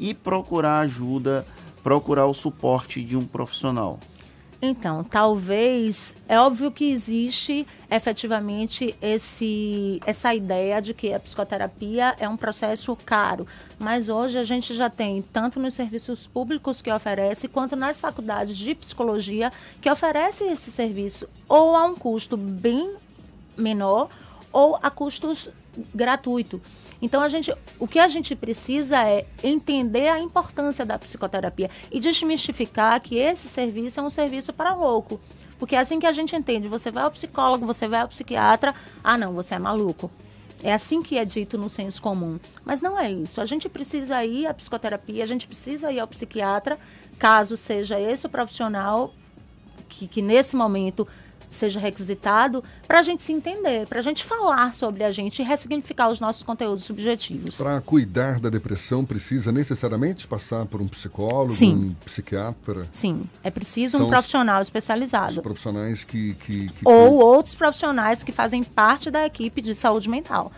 e 0.00 0.14
procurar 0.14 0.80
ajuda, 0.80 1.46
procurar 1.82 2.26
o 2.26 2.34
suporte 2.34 3.02
de 3.02 3.16
um 3.16 3.26
profissional. 3.26 3.98
Então, 4.60 5.04
talvez 5.04 6.16
é 6.28 6.38
óbvio 6.40 6.72
que 6.72 6.90
existe 6.90 7.64
efetivamente 7.88 8.92
esse, 9.00 10.00
essa 10.04 10.34
ideia 10.34 10.82
de 10.82 10.92
que 10.92 11.14
a 11.14 11.20
psicoterapia 11.20 12.16
é 12.18 12.28
um 12.28 12.36
processo 12.36 12.96
caro, 13.06 13.46
mas 13.78 14.08
hoje 14.08 14.36
a 14.36 14.42
gente 14.42 14.74
já 14.74 14.90
tem 14.90 15.22
tanto 15.22 15.60
nos 15.60 15.74
serviços 15.74 16.26
públicos 16.26 16.82
que 16.82 16.90
oferece 16.90 17.46
quanto 17.46 17.76
nas 17.76 18.00
faculdades 18.00 18.56
de 18.56 18.74
psicologia 18.74 19.52
que 19.80 19.88
oferece 19.88 20.42
esse 20.42 20.72
serviço 20.72 21.28
ou 21.48 21.76
a 21.76 21.84
um 21.84 21.94
custo 21.94 22.36
bem 22.36 22.96
menor 23.56 24.08
ou 24.52 24.76
a 24.82 24.90
custos 24.90 25.52
gratuito. 25.94 26.60
Então 27.00 27.22
a 27.22 27.28
gente, 27.28 27.52
o 27.78 27.86
que 27.86 27.98
a 27.98 28.08
gente 28.08 28.34
precisa 28.34 28.98
é 29.02 29.24
entender 29.42 30.08
a 30.08 30.20
importância 30.20 30.84
da 30.84 30.98
psicoterapia 30.98 31.70
e 31.90 32.00
desmistificar 32.00 33.00
que 33.00 33.16
esse 33.16 33.48
serviço 33.48 34.00
é 34.00 34.02
um 34.02 34.10
serviço 34.10 34.52
para 34.52 34.74
louco. 34.74 35.20
Porque 35.58 35.76
é 35.76 35.78
assim 35.78 35.98
que 35.98 36.06
a 36.06 36.12
gente 36.12 36.34
entende, 36.34 36.68
você 36.68 36.90
vai 36.90 37.04
ao 37.04 37.10
psicólogo, 37.10 37.66
você 37.66 37.88
vai 37.88 38.00
ao 38.00 38.08
psiquiatra, 38.08 38.74
ah 39.02 39.18
não, 39.18 39.32
você 39.32 39.54
é 39.54 39.58
maluco. 39.58 40.10
É 40.62 40.72
assim 40.72 41.02
que 41.02 41.16
é 41.16 41.24
dito 41.24 41.56
no 41.56 41.68
senso 41.68 42.02
comum. 42.02 42.38
Mas 42.64 42.82
não 42.82 42.98
é 42.98 43.10
isso. 43.10 43.40
A 43.40 43.46
gente 43.46 43.68
precisa 43.68 44.24
ir 44.24 44.46
à 44.46 44.54
psicoterapia, 44.54 45.22
a 45.22 45.26
gente 45.26 45.46
precisa 45.46 45.92
ir 45.92 46.00
ao 46.00 46.08
psiquiatra, 46.08 46.78
caso 47.18 47.56
seja 47.56 48.00
esse 48.00 48.26
o 48.26 48.28
profissional 48.28 49.12
que, 49.88 50.06
que 50.06 50.20
nesse 50.20 50.54
momento 50.54 51.06
seja 51.50 51.80
requisitado 51.80 52.62
para 52.86 53.00
a 53.00 53.02
gente 53.02 53.22
se 53.22 53.32
entender, 53.32 53.86
para 53.86 53.98
a 53.98 54.02
gente 54.02 54.24
falar 54.24 54.74
sobre 54.74 55.04
a 55.04 55.10
gente 55.10 55.40
e 55.40 55.44
ressignificar 55.44 56.10
os 56.10 56.20
nossos 56.20 56.42
conteúdos 56.42 56.84
subjetivos. 56.84 57.56
Para 57.56 57.80
cuidar 57.80 58.40
da 58.40 58.48
depressão, 58.48 59.04
precisa 59.04 59.52
necessariamente 59.52 60.26
passar 60.26 60.66
por 60.66 60.80
um 60.80 60.88
psicólogo, 60.88 61.50
Sim. 61.50 61.74
um 61.74 61.94
psiquiatra? 62.04 62.86
Sim, 62.90 63.28
é 63.42 63.50
preciso 63.50 63.98
São 63.98 64.06
um 64.06 64.10
profissional 64.10 64.60
especializado. 64.62 65.32
Os 65.32 65.38
profissionais 65.38 66.04
que, 66.04 66.34
que, 66.34 66.68
que... 66.68 66.74
Ou 66.84 67.14
outros 67.14 67.54
profissionais 67.54 68.22
que 68.22 68.32
fazem 68.32 68.62
parte 68.62 69.10
da 69.10 69.26
equipe 69.26 69.60
de 69.60 69.74
saúde 69.74 70.08
mental. 70.08 70.52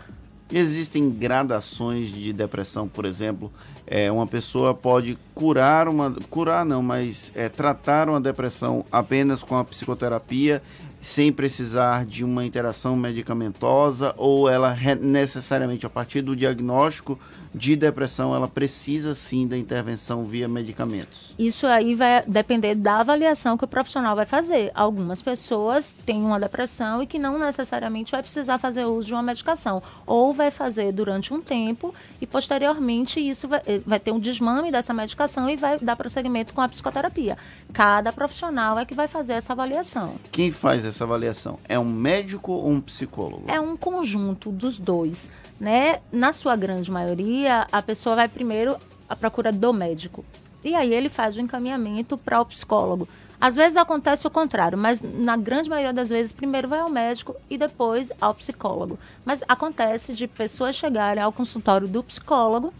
Existem 0.51 1.09
gradações 1.09 2.11
de 2.11 2.33
depressão, 2.33 2.87
por 2.87 3.05
exemplo. 3.05 3.51
É, 3.87 4.11
uma 4.11 4.27
pessoa 4.27 4.73
pode 4.73 5.17
curar 5.33 5.87
uma. 5.87 6.11
curar 6.29 6.65
não, 6.65 6.81
mas 6.81 7.31
é, 7.35 7.47
tratar 7.47 8.09
uma 8.09 8.19
depressão 8.19 8.85
apenas 8.91 9.41
com 9.41 9.57
a 9.57 9.63
psicoterapia 9.63 10.61
sem 11.01 11.31
precisar 11.31 12.05
de 12.05 12.23
uma 12.23 12.45
interação 12.45 12.95
medicamentosa 12.95 14.13
ou 14.17 14.47
ela 14.47 14.77
necessariamente 14.99 15.85
a 15.85 15.89
partir 15.89 16.21
do 16.21 16.35
diagnóstico 16.35 17.19
de 17.53 17.75
depressão 17.75 18.33
ela 18.33 18.47
precisa 18.47 19.13
sim 19.13 19.47
da 19.47 19.57
intervenção 19.57 20.25
via 20.25 20.47
medicamentos. 20.47 21.33
Isso 21.37 21.67
aí 21.67 21.95
vai 21.95 22.23
depender 22.25 22.75
da 22.75 22.99
avaliação 22.99 23.57
que 23.57 23.65
o 23.65 23.67
profissional 23.67 24.15
vai 24.15 24.25
fazer. 24.25 24.71
Algumas 24.73 25.21
pessoas 25.21 25.93
têm 26.05 26.21
uma 26.21 26.39
depressão 26.39 27.03
e 27.03 27.07
que 27.07 27.19
não 27.19 27.37
necessariamente 27.37 28.11
vai 28.11 28.21
precisar 28.21 28.57
fazer 28.57 28.85
uso 28.85 29.07
de 29.07 29.13
uma 29.13 29.21
medicação, 29.21 29.81
ou 30.05 30.33
vai 30.33 30.51
fazer 30.51 30.91
durante 30.91 31.33
um 31.33 31.41
tempo 31.41 31.93
e 32.19 32.27
posteriormente 32.27 33.19
isso 33.19 33.47
vai, 33.47 33.61
eh, 33.65 33.81
vai 33.85 33.99
ter 33.99 34.11
um 34.11 34.19
desmame 34.19 34.71
dessa 34.71 34.93
medicação 34.93 35.49
e 35.49 35.55
vai 35.55 35.77
dar 35.79 35.95
prosseguimento 35.95 36.53
com 36.53 36.61
a 36.61 36.69
psicoterapia. 36.69 37.37
Cada 37.73 38.11
profissional 38.11 38.79
é 38.79 38.85
que 38.85 38.93
vai 38.93 39.07
fazer 39.07 39.33
essa 39.33 39.53
avaliação. 39.53 40.15
Quem 40.31 40.51
faz 40.51 40.85
essa 40.85 41.03
avaliação? 41.03 41.57
É 41.67 41.77
um 41.77 41.85
médico 41.85 42.51
ou 42.51 42.69
um 42.69 42.79
psicólogo? 42.79 43.43
É 43.47 43.59
um 43.59 43.75
conjunto 43.75 44.51
dos 44.51 44.79
dois, 44.79 45.29
né? 45.59 45.99
Na 46.11 46.33
sua 46.33 46.55
grande 46.55 46.89
maioria, 46.89 47.40
a 47.47 47.81
pessoa 47.81 48.15
vai 48.15 48.27
primeiro 48.27 48.75
à 49.07 49.15
procura 49.15 49.51
do 49.51 49.73
médico. 49.73 50.25
E 50.63 50.75
aí 50.75 50.93
ele 50.93 51.09
faz 51.09 51.35
o 51.35 51.41
encaminhamento 51.41 52.17
para 52.17 52.39
o 52.39 52.45
psicólogo. 52.45 53.07
Às 53.39 53.55
vezes 53.55 53.75
acontece 53.75 54.27
o 54.27 54.29
contrário, 54.29 54.77
mas 54.77 55.01
na 55.01 55.35
grande 55.35 55.67
maioria 55.67 55.91
das 55.91 56.09
vezes, 56.09 56.31
primeiro 56.31 56.67
vai 56.67 56.79
ao 56.79 56.89
médico 56.89 57.35
e 57.49 57.57
depois 57.57 58.11
ao 58.21 58.35
psicólogo. 58.35 58.99
Mas 59.25 59.43
acontece 59.47 60.13
de 60.13 60.27
pessoas 60.27 60.75
chegarem 60.75 61.23
ao 61.23 61.31
consultório 61.31 61.87
do 61.87 62.03
psicólogo 62.03 62.71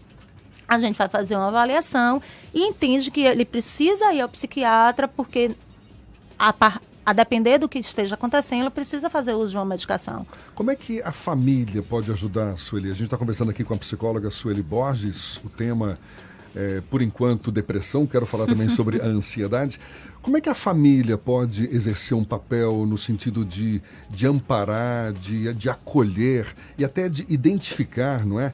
a 0.72 0.78
gente 0.78 0.96
vai 0.96 1.08
fazer 1.08 1.36
uma 1.36 1.48
avaliação 1.48 2.22
e 2.54 2.62
entende 2.62 3.10
que 3.10 3.20
ele 3.20 3.44
precisa 3.44 4.12
ir 4.12 4.22
ao 4.22 4.28
psiquiatra 4.28 5.06
porque 5.06 5.50
a, 6.38 6.54
a 7.04 7.12
depender 7.12 7.58
do 7.58 7.68
que 7.68 7.78
esteja 7.78 8.14
acontecendo, 8.14 8.70
precisa 8.70 9.10
fazer 9.10 9.34
uso 9.34 9.50
de 9.52 9.56
uma 9.56 9.64
medicação. 9.64 10.26
Como 10.54 10.70
é 10.70 10.76
que 10.76 11.02
a 11.02 11.12
família 11.12 11.82
pode 11.82 12.10
ajudar, 12.10 12.56
Sueli? 12.58 12.90
A 12.90 12.94
gente 12.94 13.04
está 13.04 13.16
conversando 13.16 13.50
aqui 13.50 13.64
com 13.64 13.74
a 13.74 13.78
psicóloga 13.78 14.30
Sueli 14.30 14.62
Borges, 14.62 15.38
o 15.44 15.48
tema 15.48 15.98
é, 16.54 16.82
por 16.90 17.02
enquanto, 17.02 17.50
depressão, 17.50 18.06
quero 18.06 18.26
falar 18.26 18.46
também 18.46 18.68
sobre 18.70 19.00
a 19.00 19.06
ansiedade. 19.06 19.80
Como 20.20 20.36
é 20.36 20.40
que 20.40 20.48
a 20.48 20.54
família 20.54 21.18
pode 21.18 21.64
exercer 21.64 22.16
um 22.16 22.24
papel 22.24 22.86
no 22.86 22.96
sentido 22.96 23.44
de, 23.44 23.82
de 24.08 24.26
amparar, 24.26 25.12
de, 25.12 25.52
de 25.54 25.68
acolher 25.68 26.54
e 26.78 26.84
até 26.84 27.08
de 27.08 27.26
identificar, 27.28 28.24
não 28.24 28.38
é? 28.38 28.52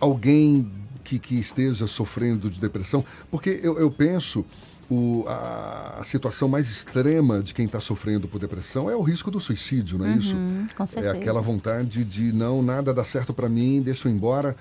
Alguém 0.00 0.70
que, 1.04 1.18
que 1.18 1.34
esteja 1.34 1.86
sofrendo 1.86 2.48
de 2.48 2.60
depressão? 2.60 3.04
Porque 3.30 3.60
eu, 3.62 3.78
eu 3.78 3.90
penso. 3.90 4.44
O, 4.90 5.24
a, 5.26 5.98
a, 6.00 6.04
situação 6.04 6.48
mais 6.48 6.68
extrema 6.68 7.42
de 7.42 7.54
quem 7.54 7.64
está 7.64 7.80
sofrendo 7.80 8.28
por 8.28 8.38
depressão 8.38 8.90
é 8.90 8.96
o 8.96 9.00
risco 9.00 9.30
do 9.30 9.40
suicídio, 9.40 9.96
não 9.98 10.06
é 10.06 10.10
uhum, 10.10 10.18
isso? 10.18 10.36
Com 10.76 10.86
certeza. 10.86 11.16
É 11.16 11.18
aquela 11.18 11.40
vontade 11.40 12.04
de 12.04 12.32
não, 12.32 12.60
nada 12.62 12.92
dá 12.92 13.04
certo 13.04 13.32
para 13.32 13.48
mim, 13.48 13.80
deixa 13.80 14.06
eu 14.06 14.12
ir 14.12 14.16
embora. 14.16 14.54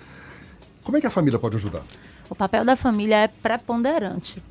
Como 0.84 0.98
é 0.98 1.01
que 1.01 1.08
a 1.08 1.12
família 1.12 1.38
pode 1.38 1.58
ajudar? 1.58 1.84
O 2.30 2.36
papel 2.36 2.63
da 2.63 2.78
família 2.78 3.18
é 3.18 3.28
preponderante. 3.28 4.42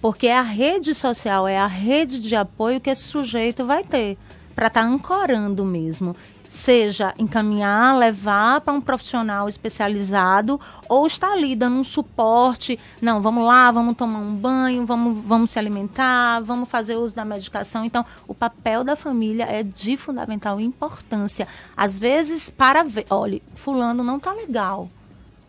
Porque 0.00 0.26
é 0.26 0.36
a 0.36 0.42
rede 0.42 0.94
social, 0.94 1.48
é 1.48 1.56
a 1.56 1.66
rede 1.66 2.20
de 2.20 2.36
apoio 2.36 2.80
que 2.80 2.90
esse 2.90 3.02
sujeito 3.02 3.64
vai 3.64 3.82
ter 3.82 4.16
para 4.54 4.68
estar 4.68 4.82
tá 4.82 4.86
ancorando 4.86 5.64
mesmo. 5.64 6.14
Seja 6.48 7.12
encaminhar, 7.18 7.98
levar 7.98 8.60
para 8.60 8.72
um 8.72 8.80
profissional 8.80 9.48
especializado 9.48 10.60
ou 10.88 11.04
estar 11.04 11.32
ali 11.32 11.56
dando 11.56 11.78
um 11.78 11.84
suporte. 11.84 12.78
Não, 13.02 13.20
vamos 13.20 13.44
lá, 13.44 13.72
vamos 13.72 13.96
tomar 13.96 14.20
um 14.20 14.36
banho, 14.36 14.86
vamos, 14.86 15.24
vamos 15.24 15.50
se 15.50 15.58
alimentar, 15.58 16.40
vamos 16.40 16.68
fazer 16.68 16.94
uso 16.94 17.16
da 17.16 17.24
medicação. 17.24 17.84
Então, 17.84 18.06
o 18.28 18.34
papel 18.34 18.84
da 18.84 18.94
família 18.94 19.44
é 19.44 19.64
de 19.64 19.96
fundamental 19.96 20.60
importância. 20.60 21.48
Às 21.76 21.98
vezes, 21.98 22.50
para 22.50 22.84
ver, 22.84 23.06
olha, 23.10 23.42
fulano 23.56 24.04
não 24.04 24.18
está 24.18 24.32
legal 24.32 24.88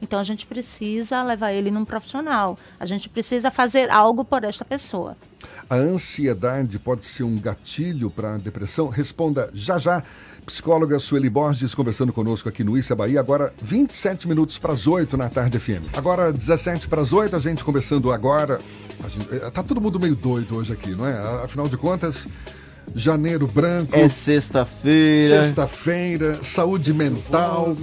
então 0.05 0.19
a 0.19 0.23
gente 0.23 0.45
precisa 0.45 1.23
levar 1.23 1.51
ele 1.51 1.71
num 1.71 1.83
profissional. 1.83 2.57
A 2.79 2.85
gente 2.85 3.09
precisa 3.09 3.49
fazer 3.49 3.89
algo 3.89 4.23
por 4.23 4.43
esta 4.43 4.63
pessoa. 4.63 5.17
A 5.67 5.75
ansiedade 5.75 6.77
pode 6.77 7.05
ser 7.05 7.23
um 7.23 7.39
gatilho 7.39 8.11
para 8.11 8.35
a 8.35 8.37
depressão? 8.37 8.87
Responda 8.87 9.49
já 9.51 9.79
já. 9.79 10.03
Psicóloga 10.45 10.99
Sueli 10.99 11.27
Borges 11.27 11.73
conversando 11.73 12.13
conosco 12.13 12.47
aqui 12.47 12.63
no 12.63 12.77
Issa 12.77 12.95
Bahia, 12.95 13.19
agora 13.19 13.51
27 13.59 14.27
minutos 14.27 14.59
para 14.59 14.73
as 14.73 14.85
8 14.85 15.17
na 15.17 15.27
tarde 15.27 15.57
FM. 15.57 15.89
Agora 15.97 16.31
17 16.31 16.87
para 16.87 17.01
as 17.01 17.11
8, 17.11 17.35
a 17.35 17.39
gente 17.39 17.63
conversando 17.63 18.11
agora. 18.11 18.59
Gente, 19.09 19.33
eh, 19.33 19.49
tá 19.49 19.63
todo 19.63 19.81
mundo 19.81 19.99
meio 19.99 20.15
doido 20.15 20.57
hoje 20.57 20.71
aqui, 20.71 20.91
não 20.91 21.07
é? 21.07 21.43
Afinal 21.43 21.67
de 21.67 21.75
contas, 21.77 22.27
janeiro 22.93 23.47
branco. 23.47 23.95
É 23.95 24.07
sexta-feira. 24.07 25.41
Sexta-feira, 25.41 26.43
saúde 26.43 26.93
mental. 26.93 27.75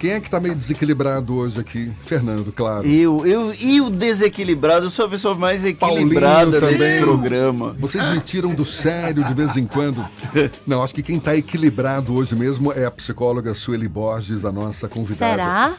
Quem 0.00 0.12
é 0.12 0.20
que 0.20 0.30
tá 0.30 0.40
meio 0.40 0.54
desequilibrado 0.54 1.36
hoje 1.36 1.60
aqui? 1.60 1.92
Fernando, 2.06 2.50
claro. 2.50 2.88
Eu, 2.88 3.26
eu 3.26 3.52
e 3.52 3.82
o 3.82 3.90
desequilibrado, 3.90 4.86
eu 4.86 4.90
sou 4.90 5.04
a 5.04 5.08
pessoa 5.10 5.34
mais 5.34 5.62
equilibrada 5.62 6.58
desse 6.58 7.00
programa. 7.00 7.76
Vocês 7.78 8.08
me 8.08 8.18
tiram 8.18 8.54
do 8.54 8.64
sério 8.64 9.22
de 9.22 9.34
vez 9.34 9.58
em 9.58 9.66
quando. 9.66 10.02
Não, 10.66 10.82
acho 10.82 10.94
que 10.94 11.02
quem 11.02 11.20
tá 11.20 11.36
equilibrado 11.36 12.14
hoje 12.14 12.34
mesmo 12.34 12.72
é 12.72 12.86
a 12.86 12.90
psicóloga 12.90 13.52
Sueli 13.52 13.88
Borges, 13.88 14.46
a 14.46 14.50
nossa 14.50 14.88
convidada. 14.88 15.34
Será? 15.34 15.76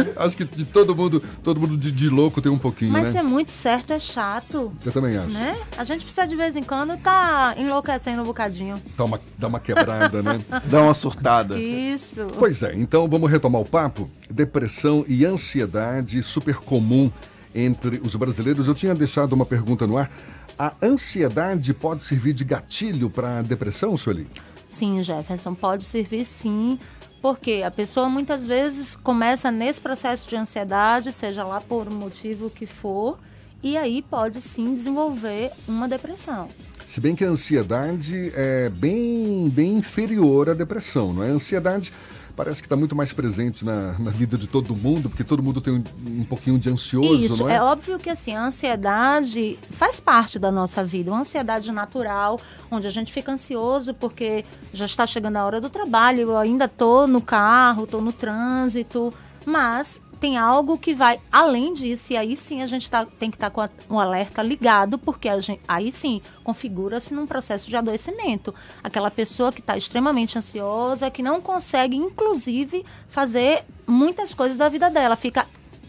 acho 0.15 0.37
que 0.37 0.45
de 0.45 0.65
todo 0.65 0.95
mundo, 0.95 1.21
todo 1.43 1.59
mundo 1.59 1.77
de, 1.77 1.91
de 1.91 2.09
louco 2.09 2.41
tem 2.41 2.51
um 2.51 2.57
pouquinho, 2.57 2.91
Mas 2.91 3.05
né? 3.05 3.21
ser 3.21 3.23
muito 3.23 3.51
certo 3.51 3.93
é 3.93 3.99
chato. 3.99 4.71
Eu 4.85 4.91
também 4.91 5.17
acho. 5.17 5.29
Né? 5.29 5.57
A 5.77 5.83
gente 5.83 6.03
precisa 6.03 6.27
de 6.27 6.35
vez 6.35 6.55
em 6.55 6.63
quando 6.63 6.97
tá 6.97 7.55
enlouquecendo 7.57 8.21
um 8.21 8.25
bocadinho. 8.25 8.81
Dá 8.97 9.05
uma, 9.05 9.21
dá 9.37 9.47
uma 9.47 9.59
quebrada, 9.59 10.21
né? 10.21 10.39
Dá 10.65 10.81
uma 10.81 10.93
surtada. 10.93 11.59
Isso. 11.59 12.25
Pois 12.37 12.63
é, 12.63 12.75
então 12.75 13.07
vamos 13.09 13.29
retomar 13.29 13.61
o 13.61 13.65
papo. 13.65 14.09
Depressão 14.29 15.05
e 15.07 15.25
ansiedade 15.25 16.21
super 16.23 16.55
comum 16.55 17.11
entre 17.53 17.99
os 18.03 18.15
brasileiros. 18.15 18.67
Eu 18.67 18.75
tinha 18.75 18.95
deixado 18.95 19.33
uma 19.33 19.45
pergunta 19.45 19.85
no 19.85 19.97
ar. 19.97 20.09
A 20.57 20.73
ansiedade 20.81 21.73
pode 21.73 22.03
servir 22.03 22.33
de 22.33 22.43
gatilho 22.43 23.09
para 23.09 23.39
a 23.39 23.41
depressão, 23.41 23.95
Sueli? 23.97 24.27
Sim, 24.69 25.03
Jefferson, 25.03 25.53
pode 25.53 25.83
servir 25.83 26.25
sim. 26.25 26.79
Porque 27.21 27.61
a 27.63 27.69
pessoa 27.69 28.09
muitas 28.09 28.45
vezes 28.45 28.95
começa 28.95 29.51
nesse 29.51 29.79
processo 29.79 30.27
de 30.27 30.35
ansiedade, 30.35 31.11
seja 31.11 31.43
lá 31.43 31.61
por 31.61 31.87
um 31.87 31.93
motivo 31.93 32.49
que 32.49 32.65
for, 32.65 33.19
e 33.61 33.77
aí 33.77 34.01
pode 34.01 34.41
sim 34.41 34.73
desenvolver 34.73 35.51
uma 35.67 35.87
depressão. 35.87 36.49
Se 36.87 36.99
bem 36.99 37.15
que 37.15 37.23
a 37.23 37.29
ansiedade 37.29 38.33
é 38.35 38.69
bem, 38.69 39.47
bem 39.49 39.75
inferior 39.75 40.49
à 40.49 40.53
depressão, 40.53 41.13
não 41.13 41.23
é? 41.23 41.29
A 41.29 41.33
ansiedade 41.33 41.93
parece 42.35 42.61
que 42.61 42.65
está 42.65 42.75
muito 42.75 42.95
mais 42.95 43.11
presente 43.11 43.63
na, 43.63 43.97
na, 43.99 44.11
vida 44.11 44.37
de 44.37 44.47
todo 44.47 44.75
mundo, 44.75 45.09
porque 45.09 45.23
todo 45.23 45.41
mundo 45.41 45.61
tem 45.61 45.73
um, 45.73 45.83
um 46.07 46.23
pouquinho 46.23 46.57
de 46.57 46.69
ansioso, 46.69 47.23
Isso, 47.23 47.37
não 47.37 47.49
é? 47.49 47.55
é 47.55 47.61
óbvio 47.61 47.99
que 47.99 48.09
assim, 48.09 48.33
a 48.33 48.45
ansiedade 48.45 49.57
faz 49.69 49.99
parte 49.99 50.39
da 50.39 50.51
nossa 50.51 50.83
vida, 50.83 51.11
uma 51.11 51.21
ansiedade 51.21 51.71
natural, 51.71 52.39
onde 52.69 52.87
a 52.87 52.89
gente 52.89 53.11
fica 53.11 53.31
ansioso 53.31 53.93
porque 53.93 54.45
já 54.73 54.85
está 54.85 55.05
chegando 55.05 55.37
a 55.37 55.45
hora 55.45 55.61
do 55.61 55.69
trabalho, 55.69 56.21
eu 56.21 56.37
ainda 56.37 56.65
estou 56.65 57.07
no 57.07 57.21
carro, 57.21 57.83
estou 57.83 58.01
no 58.01 58.13
trânsito, 58.13 59.13
mas 59.45 59.99
tem 60.21 60.37
algo 60.37 60.77
que 60.77 60.93
vai 60.93 61.19
além 61.31 61.73
disso, 61.73 62.13
e 62.13 62.15
aí 62.15 62.37
sim 62.37 62.61
a 62.61 62.67
gente 62.67 62.89
tá, 62.89 63.05
tem 63.05 63.31
que 63.31 63.37
estar 63.37 63.49
tá 63.49 63.67
com 63.87 63.95
um 63.95 63.99
alerta 63.99 64.43
ligado, 64.43 64.99
porque 64.99 65.27
gente, 65.41 65.59
aí 65.67 65.91
sim 65.91 66.21
configura-se 66.43 67.11
num 67.11 67.25
processo 67.25 67.67
de 67.67 67.75
adoecimento. 67.75 68.53
Aquela 68.83 69.09
pessoa 69.09 69.51
que 69.51 69.61
está 69.61 69.75
extremamente 69.75 70.37
ansiosa, 70.37 71.09
que 71.09 71.23
não 71.23 71.41
consegue, 71.41 71.97
inclusive, 71.97 72.85
fazer 73.09 73.63
muitas 73.87 74.31
coisas 74.35 74.57
da 74.57 74.69
vida 74.69 74.91
dela, 74.91 75.15
fica 75.15 75.47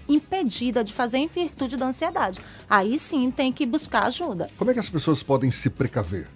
impedida 0.08 0.82
de 0.82 0.94
fazer 0.94 1.18
em 1.18 1.26
virtude 1.26 1.76
da 1.76 1.86
ansiedade. 1.86 2.40
Aí 2.68 2.98
sim 2.98 3.30
tem 3.30 3.52
que 3.52 3.66
buscar 3.66 4.04
ajuda. 4.04 4.48
Como 4.56 4.70
é 4.70 4.74
que 4.74 4.80
as 4.80 4.88
pessoas 4.88 5.22
podem 5.22 5.50
se 5.50 5.68
precaver? 5.68 6.26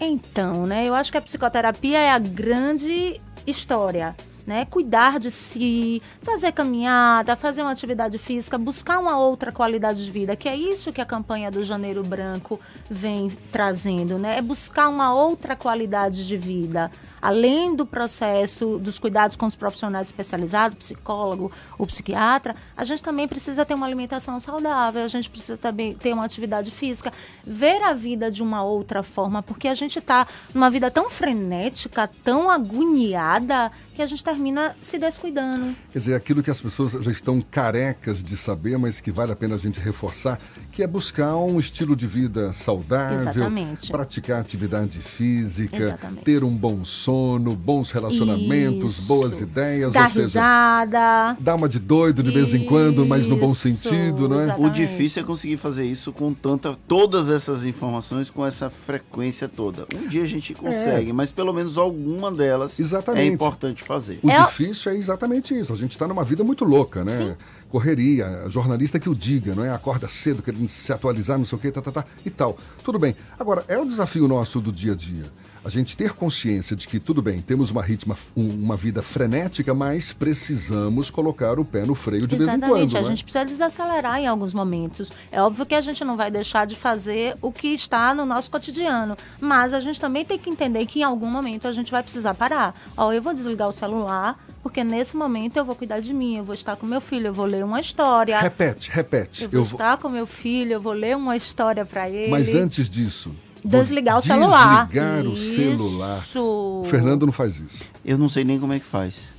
Então, 0.00 0.64
né, 0.66 0.86
eu 0.86 0.94
acho 0.94 1.10
que 1.10 1.18
a 1.18 1.22
psicoterapia 1.22 1.98
é 1.98 2.10
a 2.10 2.18
grande 2.18 3.20
história 3.44 4.14
né? 4.46 4.64
Cuidar 4.66 5.18
de 5.18 5.30
si, 5.30 6.00
fazer 6.22 6.52
caminhada, 6.52 7.34
fazer 7.34 7.62
uma 7.62 7.72
atividade 7.72 8.16
física, 8.16 8.56
buscar 8.56 8.98
uma 8.98 9.18
outra 9.18 9.50
qualidade 9.50 10.04
de 10.04 10.10
vida, 10.10 10.36
que 10.36 10.48
é 10.48 10.56
isso 10.56 10.92
que 10.92 11.00
a 11.00 11.06
campanha 11.06 11.50
do 11.50 11.64
Janeiro 11.64 12.02
Branco 12.04 12.60
vem 12.88 13.28
trazendo, 13.50 14.18
né? 14.18 14.38
É 14.38 14.42
buscar 14.42 14.88
uma 14.88 15.12
outra 15.12 15.56
qualidade 15.56 16.26
de 16.26 16.36
vida, 16.36 16.90
além 17.20 17.74
do 17.74 17.84
processo 17.84 18.78
dos 18.78 18.98
cuidados 18.98 19.36
com 19.36 19.46
os 19.46 19.56
profissionais 19.56 20.06
especializados, 20.06 20.76
o 20.76 20.80
psicólogo, 20.80 21.50
o 21.76 21.86
psiquiatra, 21.86 22.54
a 22.76 22.84
gente 22.84 23.02
também 23.02 23.26
precisa 23.26 23.64
ter 23.64 23.74
uma 23.74 23.86
alimentação 23.86 24.38
saudável, 24.38 25.02
a 25.02 25.08
gente 25.08 25.28
precisa 25.28 25.56
também 25.56 25.94
ter 25.94 26.12
uma 26.12 26.24
atividade 26.24 26.70
física, 26.70 27.12
ver 27.44 27.82
a 27.82 27.92
vida 27.92 28.30
de 28.30 28.42
uma 28.42 28.62
outra 28.62 29.02
forma, 29.02 29.42
porque 29.42 29.66
a 29.66 29.74
gente 29.74 29.98
está 29.98 30.26
numa 30.54 30.70
vida 30.70 30.90
tão 30.90 31.10
frenética, 31.10 32.08
tão 32.22 32.48
agoniada, 32.48 33.72
que 33.96 34.02
a 34.02 34.06
gente 34.06 34.22
termina 34.36 34.76
se 34.82 34.98
descuidando. 34.98 35.74
Quer 35.90 35.98
dizer, 35.98 36.14
aquilo 36.14 36.42
que 36.42 36.50
as 36.50 36.60
pessoas 36.60 36.92
já 36.92 37.10
estão 37.10 37.40
carecas 37.40 38.22
de 38.22 38.36
saber, 38.36 38.76
mas 38.78 39.00
que 39.00 39.10
vale 39.10 39.32
a 39.32 39.36
pena 39.36 39.54
a 39.54 39.58
gente 39.58 39.80
reforçar, 39.80 40.38
que 40.72 40.82
é 40.82 40.86
buscar 40.86 41.34
um 41.36 41.58
estilo 41.58 41.96
de 41.96 42.06
vida 42.06 42.52
saudável, 42.52 43.30
Exatamente. 43.30 43.90
praticar 43.90 44.40
atividade 44.40 44.98
física, 44.98 45.76
Exatamente. 45.76 46.22
ter 46.24 46.44
um 46.44 46.54
bom 46.54 46.84
sono, 46.84 47.54
bons 47.54 47.90
relacionamentos, 47.90 48.98
Isso. 48.98 49.02
boas 49.06 49.40
ideias, 49.40 49.94
Dar 49.94 50.04
ou 50.04 50.10
seja, 50.10 50.24
risada. 50.24 51.36
dar 51.40 51.54
uma 51.54 51.68
de 51.68 51.78
doido 51.78 52.22
de 52.22 52.30
vez 52.30 52.52
em 52.52 52.64
quando, 52.64 53.06
mas 53.06 53.26
no 53.26 53.36
bom 53.36 53.54
sentido, 53.54 54.34
é? 54.34 54.44
exatamente. 54.44 54.66
O 54.66 54.70
difícil 54.70 55.22
é 55.22 55.24
conseguir 55.24 55.56
fazer 55.56 55.86
isso 55.86 56.12
com 56.12 56.34
tanta, 56.34 56.76
todas 56.86 57.30
essas 57.30 57.64
informações 57.64 58.28
com 58.28 58.44
essa 58.44 58.68
frequência 58.68 59.48
toda. 59.48 59.86
Um 59.94 60.08
dia 60.08 60.22
a 60.24 60.26
gente 60.26 60.52
consegue, 60.52 61.10
mas 61.12 61.32
pelo 61.32 61.54
menos 61.54 61.78
alguma 61.78 62.30
delas 62.30 62.78
Exatamente. 62.78 63.22
é 63.30 63.32
importante 63.32 63.82
fazer. 63.82 64.18
O 64.26 64.30
É- 64.30 64.44
difícil 64.46 64.92
é 64.92 64.96
exatamente 64.96 65.58
isso. 65.58 65.72
A 65.72 65.76
gente 65.76 65.92
está 65.92 66.06
numa 66.06 66.24
vida 66.24 66.42
muito 66.44 66.64
louca, 66.64 67.04
né? 67.04 67.16
Sim. 67.16 67.34
Correria, 67.68 68.44
jornalista 68.48 68.98
que 68.98 69.08
o 69.08 69.14
diga, 69.14 69.54
não 69.54 69.64
é? 69.64 69.70
Acorda 69.70 70.08
cedo, 70.08 70.42
querendo 70.42 70.66
se 70.68 70.92
atualizar, 70.92 71.36
não 71.38 71.44
sei 71.44 71.58
o 71.58 71.60
quê, 71.60 71.70
tá, 71.70 71.82
tá, 71.82 71.90
tá, 71.92 72.04
e 72.24 72.30
tal. 72.30 72.56
Tudo 72.84 72.98
bem. 72.98 73.14
Agora, 73.38 73.64
é 73.68 73.78
o 73.78 73.84
desafio 73.84 74.28
nosso 74.28 74.60
do 74.60 74.72
dia 74.72 74.92
a 74.92 74.96
dia. 74.96 75.24
A 75.66 75.68
gente 75.68 75.96
ter 75.96 76.12
consciência 76.12 76.76
de 76.76 76.86
que, 76.86 77.00
tudo 77.00 77.20
bem, 77.20 77.40
temos 77.40 77.72
uma 77.72 77.82
ritma, 77.82 78.16
um- 78.36 78.48
uma 78.50 78.76
vida 78.76 79.02
frenética, 79.02 79.74
mas 79.74 80.12
precisamos 80.12 81.10
colocar 81.10 81.58
o 81.58 81.64
pé 81.64 81.84
no 81.84 81.96
freio 81.96 82.24
de 82.24 82.36
vez 82.36 82.42
em 82.48 82.52
Exatamente, 82.54 82.92
quando. 82.92 82.96
a 82.96 83.00
não 83.00 83.06
é? 83.08 83.10
gente 83.10 83.24
precisa 83.24 83.44
desacelerar 83.44 84.20
em 84.20 84.28
alguns 84.28 84.54
momentos. 84.54 85.10
É 85.32 85.42
óbvio 85.42 85.66
que 85.66 85.74
a 85.74 85.80
gente 85.80 86.04
não 86.04 86.16
vai 86.16 86.30
deixar 86.30 86.68
de 86.68 86.76
fazer 86.76 87.34
o 87.42 87.50
que 87.50 87.66
está 87.66 88.14
no 88.14 88.24
nosso 88.24 88.48
cotidiano, 88.48 89.16
mas 89.40 89.74
a 89.74 89.80
gente 89.80 90.00
também 90.00 90.24
tem 90.24 90.38
que 90.38 90.48
entender 90.48 90.86
que 90.86 91.00
em 91.00 91.02
algum 91.02 91.28
momento 91.28 91.66
a 91.66 91.72
gente 91.72 91.90
vai 91.90 92.00
precisar 92.00 92.34
parar. 92.34 92.72
Ó, 92.96 93.12
eu 93.12 93.20
vou 93.20 93.34
desligar 93.34 93.68
o 93.68 93.72
celular, 93.72 94.38
porque 94.62 94.84
nesse 94.84 95.16
momento 95.16 95.56
eu 95.56 95.64
vou 95.64 95.74
cuidar 95.74 95.98
de 95.98 96.14
mim, 96.14 96.36
eu 96.36 96.44
vou 96.44 96.54
estar 96.54 96.76
com 96.76 96.86
meu 96.86 97.00
filho, 97.00 97.26
eu 97.26 97.34
vou 97.34 97.44
ler 97.44 97.64
uma 97.64 97.80
história. 97.80 98.38
Repete, 98.38 98.88
repete. 98.88 99.42
Eu 99.42 99.50
vou 99.50 99.58
Eu 99.60 99.64
vou- 99.64 99.72
estar 99.72 99.96
com 99.96 100.08
meu 100.08 100.28
filho, 100.28 100.74
eu 100.74 100.80
vou 100.80 100.92
ler 100.92 101.16
uma 101.16 101.36
história 101.36 101.84
para 101.84 102.08
ele. 102.08 102.30
Mas 102.30 102.54
antes 102.54 102.88
disso. 102.88 103.34
Desligar 103.66 104.18
o 104.18 104.22
celular. 104.22 104.86
Desligar 104.86 105.26
o 105.26 105.36
celular. 105.36 106.22
Isso. 106.24 106.40
O 106.40 106.84
Fernando 106.86 107.26
não 107.26 107.32
faz 107.32 107.56
isso. 107.56 107.82
Eu 108.04 108.16
não 108.18 108.28
sei 108.28 108.44
nem 108.44 108.58
como 108.58 108.72
é 108.72 108.78
que 108.78 108.86
faz. 108.86 109.34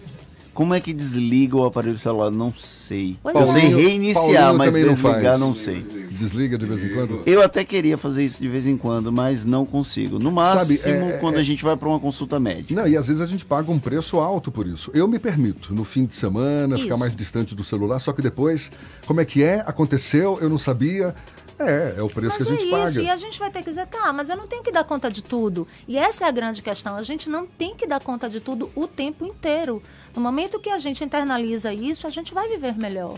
Como 0.53 0.73
é 0.73 0.79
que 0.79 0.91
desliga 0.91 1.55
o 1.55 1.65
aparelho 1.65 1.99
celular? 1.99 2.31
Não 2.31 2.51
sei. 2.51 3.15
Pois 3.21 3.35
eu 3.35 3.43
é. 3.43 3.45
sei 3.45 3.75
reiniciar, 3.75 4.25
Paulinho 4.25 4.57
mas 4.57 4.73
não 4.73 4.81
desligar 4.81 5.21
faz. 5.21 5.39
não 5.39 5.53
sei. 5.53 6.07
Desliga 6.09 6.57
de 6.57 6.65
vez 6.65 6.83
em 6.83 6.89
quando? 6.89 7.21
Eu 7.27 7.43
até 7.43 7.63
queria 7.63 7.95
fazer 7.95 8.25
isso 8.25 8.41
de 8.41 8.47
vez 8.49 8.65
em 8.65 8.75
quando, 8.75 9.11
mas 9.11 9.45
não 9.45 9.67
consigo. 9.67 10.17
No 10.17 10.31
máximo, 10.31 10.75
Sabe, 10.75 10.95
é- 10.95 11.17
quando 11.19 11.35
é- 11.35 11.41
a 11.41 11.43
gente 11.43 11.63
vai 11.63 11.77
para 11.77 11.87
uma 11.87 11.99
consulta 11.99 12.39
médica. 12.39 12.73
Não, 12.73 12.87
e 12.87 12.97
às 12.97 13.05
vezes 13.05 13.21
a 13.21 13.27
gente 13.27 13.45
paga 13.45 13.71
um 13.71 13.77
preço 13.77 14.17
alto 14.17 14.51
por 14.51 14.65
isso. 14.65 14.89
Eu 14.95 15.07
me 15.07 15.19
permito, 15.19 15.75
no 15.75 15.83
fim 15.83 16.07
de 16.07 16.15
semana, 16.15 16.75
ficar 16.75 16.89
Isso. 16.89 16.97
mais 16.97 17.15
distante 17.15 17.53
do 17.53 17.63
celular, 17.63 17.99
só 17.99 18.11
que 18.11 18.23
depois, 18.23 18.71
como 19.05 19.21
é 19.21 19.25
que 19.25 19.43
é? 19.43 19.63
Aconteceu, 19.63 20.39
eu 20.41 20.49
não 20.49 20.57
sabia. 20.57 21.13
É, 21.59 21.95
é 21.97 22.03
o 22.03 22.09
preço 22.09 22.35
Mas 22.37 22.47
que 22.47 22.53
a 22.53 22.57
gente 22.57 22.67
é 22.67 22.71
paga. 22.71 22.89
isso, 22.89 22.99
e 23.01 23.09
a 23.09 23.17
gente 23.17 23.39
vai 23.39 23.49
ter 23.49 23.63
que 23.63 23.69
dizer, 23.69 23.87
tá, 23.87 24.13
mas 24.13 24.29
eu 24.29 24.37
não 24.37 24.47
tenho 24.47 24.63
que 24.63 24.71
dar 24.71 24.83
conta 24.83 25.09
de 25.09 25.23
tudo. 25.23 25.67
E 25.87 25.97
essa 25.97 26.25
é 26.25 26.27
a 26.27 26.31
grande 26.31 26.61
questão, 26.61 26.95
a 26.95 27.03
gente 27.03 27.29
não 27.29 27.47
tem 27.47 27.75
que 27.75 27.87
dar 27.87 27.99
conta 27.99 28.29
de 28.29 28.39
tudo 28.39 28.71
o 28.75 28.87
tempo 28.87 29.25
inteiro. 29.25 29.81
No 30.15 30.21
momento 30.21 30.59
que 30.59 30.69
a 30.69 30.77
gente 30.77 31.03
internaliza 31.03 31.73
isso, 31.73 32.05
a 32.05 32.09
gente 32.09 32.33
vai 32.33 32.47
viver 32.47 32.77
melhor. 32.77 33.17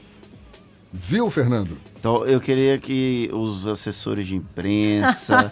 Viu, 0.92 1.30
Fernando? 1.30 1.78
Então, 2.00 2.26
eu 2.26 2.40
queria 2.40 2.78
que 2.78 3.30
os 3.34 3.68
assessores 3.68 4.26
de 4.26 4.34
imprensa, 4.34 5.52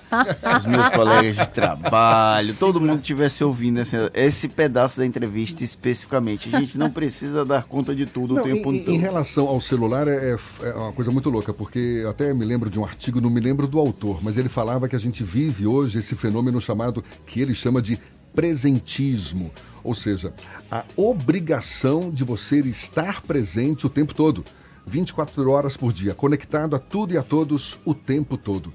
os 0.57 0.65
meus 0.65 0.87
colegas 0.89 1.35
de 1.35 1.49
trabalho, 1.49 2.53
todo 2.55 2.79
mundo 2.79 2.99
estivesse 3.01 3.43
ouvindo 3.43 3.81
esse, 3.81 3.97
esse 4.13 4.47
pedaço 4.47 4.97
da 4.97 5.05
entrevista 5.05 5.61
especificamente. 5.61 6.55
A 6.55 6.59
gente 6.61 6.77
não 6.77 6.89
precisa 6.89 7.43
dar 7.43 7.63
conta 7.65 7.93
de 7.93 8.05
tudo 8.05 8.33
Não, 8.35 8.41
o 8.43 8.45
tempo 8.45 8.71
em, 8.71 8.79
todo. 8.79 8.93
em 8.93 8.97
relação 8.97 9.45
ao 9.47 9.59
celular, 9.59 10.07
é, 10.07 10.35
é- 10.35 10.69
é 10.69 10.73
uma 10.73 10.93
coisa 10.93 11.11
muito 11.11 11.29
louca, 11.29 11.53
porque 11.53 12.05
até 12.09 12.33
me 12.33 12.45
lembro 12.45 12.69
de 12.69 12.79
um 12.79 12.85
artigo, 12.85 13.19
não 13.19 13.29
me 13.29 13.41
lembro 13.41 13.67
do 13.67 13.77
autor, 13.77 14.23
mas 14.23 14.37
ele 14.37 14.47
falava 14.47 14.87
que 14.87 14.95
a 14.95 14.99
gente 14.99 15.25
vive 15.25 15.67
hoje 15.67 15.99
esse 15.99 16.15
fenômeno 16.15 16.61
chamado, 16.61 17.03
que 17.25 17.41
ele 17.41 17.53
chama 17.53 17.81
de 17.81 17.99
presentismo. 18.33 19.51
Ou 19.83 19.93
seja, 19.93 20.33
a 20.71 20.85
obrigação 20.95 22.09
de 22.09 22.23
você 22.23 22.59
estar 22.61 23.21
presente 23.21 23.85
o 23.85 23.89
tempo 23.89 24.13
todo, 24.13 24.45
24 24.87 25.49
horas 25.51 25.75
por 25.77 25.91
dia, 25.93 26.13
conectado 26.15 26.75
a 26.75 26.79
tudo 26.79 27.13
e 27.13 27.17
a 27.17 27.23
todos 27.23 27.77
o 27.85 27.93
tempo 27.93 28.37
todo. 28.37 28.73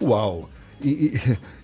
Uau! 0.00 0.48
E, 0.84 1.16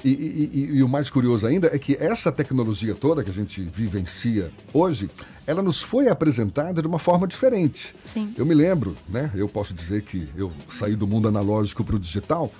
e- 0.04 0.08
e- 0.08 0.70
e- 0.76 0.82
o 0.84 0.88
mais 0.88 1.10
curioso 1.10 1.44
ainda 1.44 1.66
é 1.74 1.76
que 1.76 1.96
essa 1.98 2.30
tecnologia 2.30 2.94
toda 2.94 3.24
que 3.24 3.30
a 3.30 3.32
gente 3.32 3.60
vivencia 3.62 4.48
hoje, 4.72 5.10
ela 5.44 5.60
nos 5.60 5.82
foi 5.82 6.08
apresentada 6.08 6.80
de 6.80 6.86
uma 6.86 7.00
forma 7.00 7.26
diferente. 7.26 7.96
Sim. 8.04 8.32
Eu 8.36 8.46
me 8.46 8.54
lembro, 8.54 8.96
né? 9.08 9.28
Eu 9.34 9.48
posso 9.48 9.74
dizer 9.74 10.02
que 10.02 10.28
eu 10.36 10.52
saí 10.70 10.94
do 10.94 11.04
mundo 11.04 11.26
analógico 11.26 11.82
para 11.82 11.96
o 11.96 11.98
digital. 11.98 12.52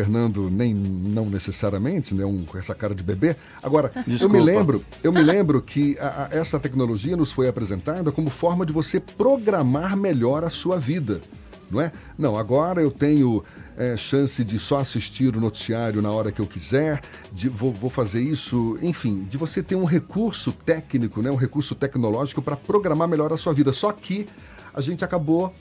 Fernando 0.00 0.50
nem 0.50 0.74
não 0.74 1.24
necessariamente, 1.24 2.14
né, 2.14 2.22
um, 2.26 2.44
com 2.44 2.58
essa 2.58 2.74
cara 2.74 2.94
de 2.94 3.02
bebê. 3.02 3.34
Agora, 3.62 3.90
eu 3.96 4.02
Desculpa. 4.06 4.36
me 4.36 4.42
lembro, 4.44 4.84
eu 5.02 5.10
me 5.10 5.22
lembro 5.22 5.62
que 5.62 5.96
a- 5.98 6.28
a- 6.30 6.36
essa 6.36 6.60
tecnologia 6.60 7.16
nos 7.16 7.32
foi 7.32 7.48
apresentada 7.48 8.12
como 8.12 8.28
forma 8.28 8.66
de 8.66 8.74
você 8.74 9.00
programar 9.00 9.96
melhor 9.96 10.44
a 10.44 10.50
sua 10.50 10.78
vida, 10.78 11.22
não 11.70 11.80
é? 11.80 11.90
Não, 12.18 12.36
agora 12.36 12.82
eu 12.82 12.90
tenho 12.90 13.42
é, 13.78 13.94
chance 13.96 14.42
de 14.44 14.58
só 14.58 14.78
assistir 14.80 15.34
o 15.36 15.40
noticiário 15.40 16.00
na 16.02 16.10
hora 16.10 16.30
que 16.32 16.40
eu 16.40 16.46
quiser, 16.46 17.00
de, 17.32 17.46
vou, 17.48 17.72
vou 17.72 17.90
fazer 17.90 18.20
isso, 18.22 18.78
enfim, 18.82 19.24
de 19.28 19.36
você 19.38 19.62
ter 19.62 19.76
um 19.76 19.84
recurso 19.84 20.50
técnico, 20.52 21.20
né, 21.22 21.30
um 21.30 21.36
recurso 21.36 21.74
tecnológico 21.74 22.40
para 22.42 22.54
programar 22.56 23.06
melhor 23.08 23.32
a 23.32 23.36
sua 23.38 23.52
vida. 23.54 23.72
Só 23.72 23.92
que 23.92 24.26
a 24.74 24.80
gente 24.82 25.04
acabou 25.04 25.52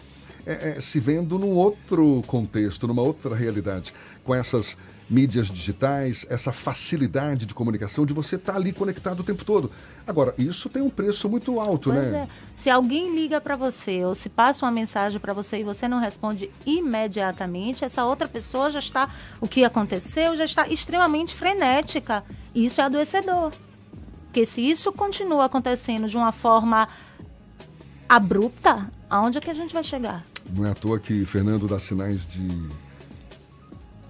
é, 0.45 0.77
é, 0.77 0.81
se 0.81 0.99
vendo 0.99 1.39
num 1.39 1.51
outro 1.51 2.23
contexto, 2.27 2.87
numa 2.87 3.01
outra 3.01 3.35
realidade, 3.35 3.93
com 4.23 4.33
essas 4.33 4.77
mídias 5.09 5.47
digitais, 5.47 6.25
essa 6.29 6.51
facilidade 6.51 7.45
de 7.45 7.53
comunicação, 7.53 8.05
de 8.05 8.13
você 8.13 8.35
estar 8.35 8.55
ali 8.55 8.73
conectado 8.73 9.19
o 9.19 9.23
tempo 9.23 9.45
todo. 9.45 9.71
Agora, 10.05 10.33
isso 10.37 10.67
tem 10.67 10.81
um 10.81 10.89
preço 10.89 11.29
muito 11.29 11.59
alto, 11.59 11.91
Pois 11.91 12.11
né? 12.11 12.27
é. 12.27 12.27
Se 12.55 12.69
alguém 12.69 13.13
liga 13.13 13.39
para 13.39 13.55
você 13.55 14.03
ou 14.03 14.15
se 14.15 14.29
passa 14.29 14.65
uma 14.65 14.71
mensagem 14.71 15.19
para 15.19 15.33
você 15.33 15.59
e 15.59 15.63
você 15.63 15.87
não 15.87 15.99
responde 15.99 16.49
imediatamente, 16.65 17.85
essa 17.85 18.03
outra 18.03 18.27
pessoa 18.27 18.71
já 18.71 18.79
está, 18.79 19.09
o 19.39 19.47
que 19.47 19.63
aconteceu, 19.63 20.35
já 20.35 20.45
está 20.45 20.67
extremamente 20.67 21.35
frenética. 21.35 22.23
E 22.53 22.65
isso 22.65 22.81
é 22.81 22.85
adoecedor. 22.85 23.51
Porque 24.25 24.45
se 24.45 24.61
isso 24.67 24.91
continua 24.91 25.45
acontecendo 25.45 26.09
de 26.09 26.17
uma 26.17 26.31
forma 26.31 26.89
abrupta, 28.09 28.91
aonde 29.09 29.37
é 29.37 29.41
que 29.41 29.49
a 29.49 29.53
gente 29.53 29.73
vai 29.73 29.83
chegar? 29.83 30.23
Não 30.53 30.65
é 30.65 30.71
à 30.71 30.75
toa 30.75 30.99
que 30.99 31.25
Fernando 31.25 31.67
dá 31.67 31.79
sinais 31.79 32.25
de. 32.27 32.39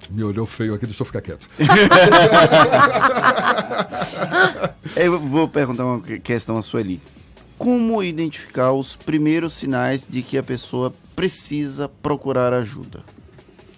Me 0.10 0.23
olhou 0.23 0.45
feio 0.45 0.73
aqui, 0.75 0.86
deixa 0.86 1.01
eu 1.01 1.05
ficar 1.05 1.21
quieto. 1.21 1.47
Eu 4.95 5.19
vou 5.19 5.47
perguntar 5.47 5.86
uma 5.86 6.01
que- 6.01 6.19
questão 6.19 6.58
a 6.58 6.62
Sueli. 6.62 7.01
Como 7.58 8.03
identificar 8.03 8.71
os 8.73 8.95
primeiros 8.95 9.53
sinais 9.53 10.05
de 10.08 10.21
que 10.21 10.38
a 10.38 10.43
pessoa 10.43 10.93
precisa 11.15 11.88
procurar 11.89 12.53
ajuda? 12.53 13.01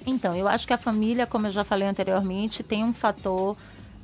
Então, 0.05 0.35
eu 0.35 0.47
acho 0.47 0.65
que 0.65 0.73
a 0.73 0.77
família, 0.77 1.27
como 1.27 1.47
eu 1.47 1.51
já 1.51 1.63
falei 1.63 1.87
anteriormente, 1.87 2.63
tem 2.63 2.83
um 2.83 2.93
fator, 2.93 3.55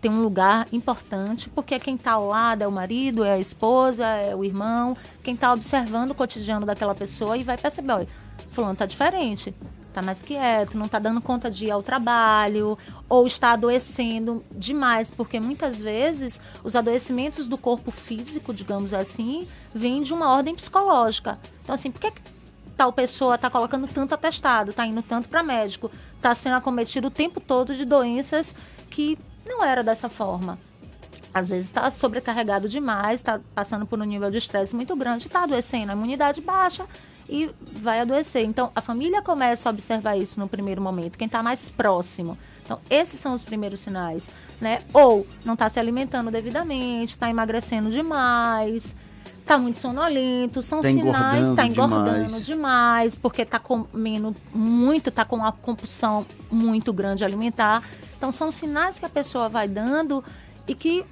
tem 0.04 0.12
um 0.12 0.22
lugar 0.22 0.68
importante, 0.74 1.50
porque 1.50 1.80
quem 1.80 1.96
está 1.96 2.12
ao 2.12 2.28
lado 2.28 2.62
é 2.62 2.68
o 2.68 2.72
marido, 2.72 3.24
é 3.24 3.32
a 3.32 3.40
esposa, 3.40 4.06
é 4.06 4.36
o 4.36 4.44
irmão, 4.44 4.98
quem 5.24 5.34
está 5.34 5.54
observando 5.54 6.12
o 6.12 6.14
cotidiano 6.14 6.66
daquela 6.66 6.94
pessoa 6.94 7.38
e 7.38 7.44
vai 7.44 7.58
perceber, 7.58 7.94
olha, 7.94 8.08
fulano 8.52 8.76
tá 8.76 8.86
diferente, 8.86 9.56
tá 9.94 10.02
mais 10.02 10.22
quieto, 10.22 10.78
não 10.78 10.90
tá 10.90 11.00
dando 11.00 11.22
conta 11.22 11.50
de 11.50 11.68
ir 11.68 11.72
ao 11.72 11.82
trabalho, 11.82 12.78
ou 13.08 13.26
está 13.26 13.54
adoecendo 13.54 14.44
demais, 14.52 15.10
porque 15.10 15.40
muitas 15.40 15.80
vezes 15.80 16.38
os 16.66 16.76
adoecimentos 16.76 17.48
do 17.48 17.58
corpo 17.58 17.90
físico, 17.90 18.54
digamos 18.54 18.94
assim, 18.94 19.48
vêm 19.74 20.02
de 20.02 20.14
uma 20.14 20.30
ordem 20.34 20.54
psicológica. 20.54 21.40
Então, 21.64 21.76
assim, 21.76 21.90
por 21.90 22.02
que, 22.02 22.12
que 22.12 22.22
tal 22.76 22.92
pessoa 22.92 23.36
está 23.36 23.50
colocando 23.50 23.88
tanto 23.88 24.14
atestado, 24.14 24.72
está 24.72 24.86
indo 24.86 25.02
tanto 25.02 25.30
para 25.30 25.42
médico, 25.42 25.90
está 26.14 26.36
sendo 26.36 26.58
acometido 26.58 27.08
o 27.08 27.12
tempo 27.12 27.40
todo 27.40 27.74
de 27.74 27.86
doenças 27.86 28.54
que 28.90 29.18
não 29.46 29.64
era 29.64 29.84
dessa 29.84 30.10
forma. 30.10 30.58
Às 31.34 31.48
vezes 31.48 31.66
está 31.66 31.90
sobrecarregado 31.90 32.70
demais, 32.70 33.20
está 33.20 33.40
passando 33.56 33.86
por 33.86 34.00
um 34.00 34.04
nível 34.04 34.30
de 34.30 34.38
estresse 34.38 34.76
muito 34.76 34.96
grande, 34.96 35.28
está 35.28 35.44
adoecendo, 35.44 35.92
a 35.92 35.96
imunidade 35.96 36.42
baixa 36.42 36.86
e 37.28 37.50
vai 37.74 38.00
adoecer. 38.02 38.44
Então, 38.46 38.72
a 38.76 38.82
família 38.82 39.22
começa 39.22 39.68
a 39.68 39.72
observar 39.72 40.16
isso 40.16 40.40
no 40.40 40.48
primeiro 40.48 40.82
momento, 40.82 41.18
quem 41.18 41.26
está 41.26 41.42
mais 41.42 41.70
próximo. 41.70 42.38
Então, 42.64 42.80
esses 42.90 43.20
são 43.20 43.34
os 43.34 43.44
primeiros 43.44 43.80
sinais, 43.80 44.30
né? 44.62 44.82
Ou 44.94 45.26
não 45.44 45.54
está 45.54 45.68
se 45.70 45.80
alimentando 45.80 46.30
devidamente, 46.30 47.14
está 47.14 47.30
emagrecendo 47.30 47.90
demais, 47.90 48.96
está 49.40 49.58
muito 49.58 49.80
sonolento, 49.80 50.62
são 50.62 50.82
Tá 50.82 50.90
sinais, 50.90 51.50
está 51.50 51.66
engordando 51.66 52.02
engordando 52.08 52.26
demais. 52.26 52.46
demais, 52.46 53.16
porque 53.16 53.42
está 53.42 53.60
comendo 53.60 54.36
muito, 54.54 55.10
está 55.10 55.26
com 55.26 55.36
uma 55.38 55.52
compulsão 55.52 56.26
muito 56.50 56.94
grande 56.94 57.26
alimentar. 57.26 57.84
Então, 58.24 58.32
são 58.32 58.54
sinais 58.54 59.00
que 59.00 59.06
a 59.06 59.10
pessoa 59.10 59.50
vai 59.50 59.68
dando 59.68 60.24
e 60.66 60.74
que 60.74 61.04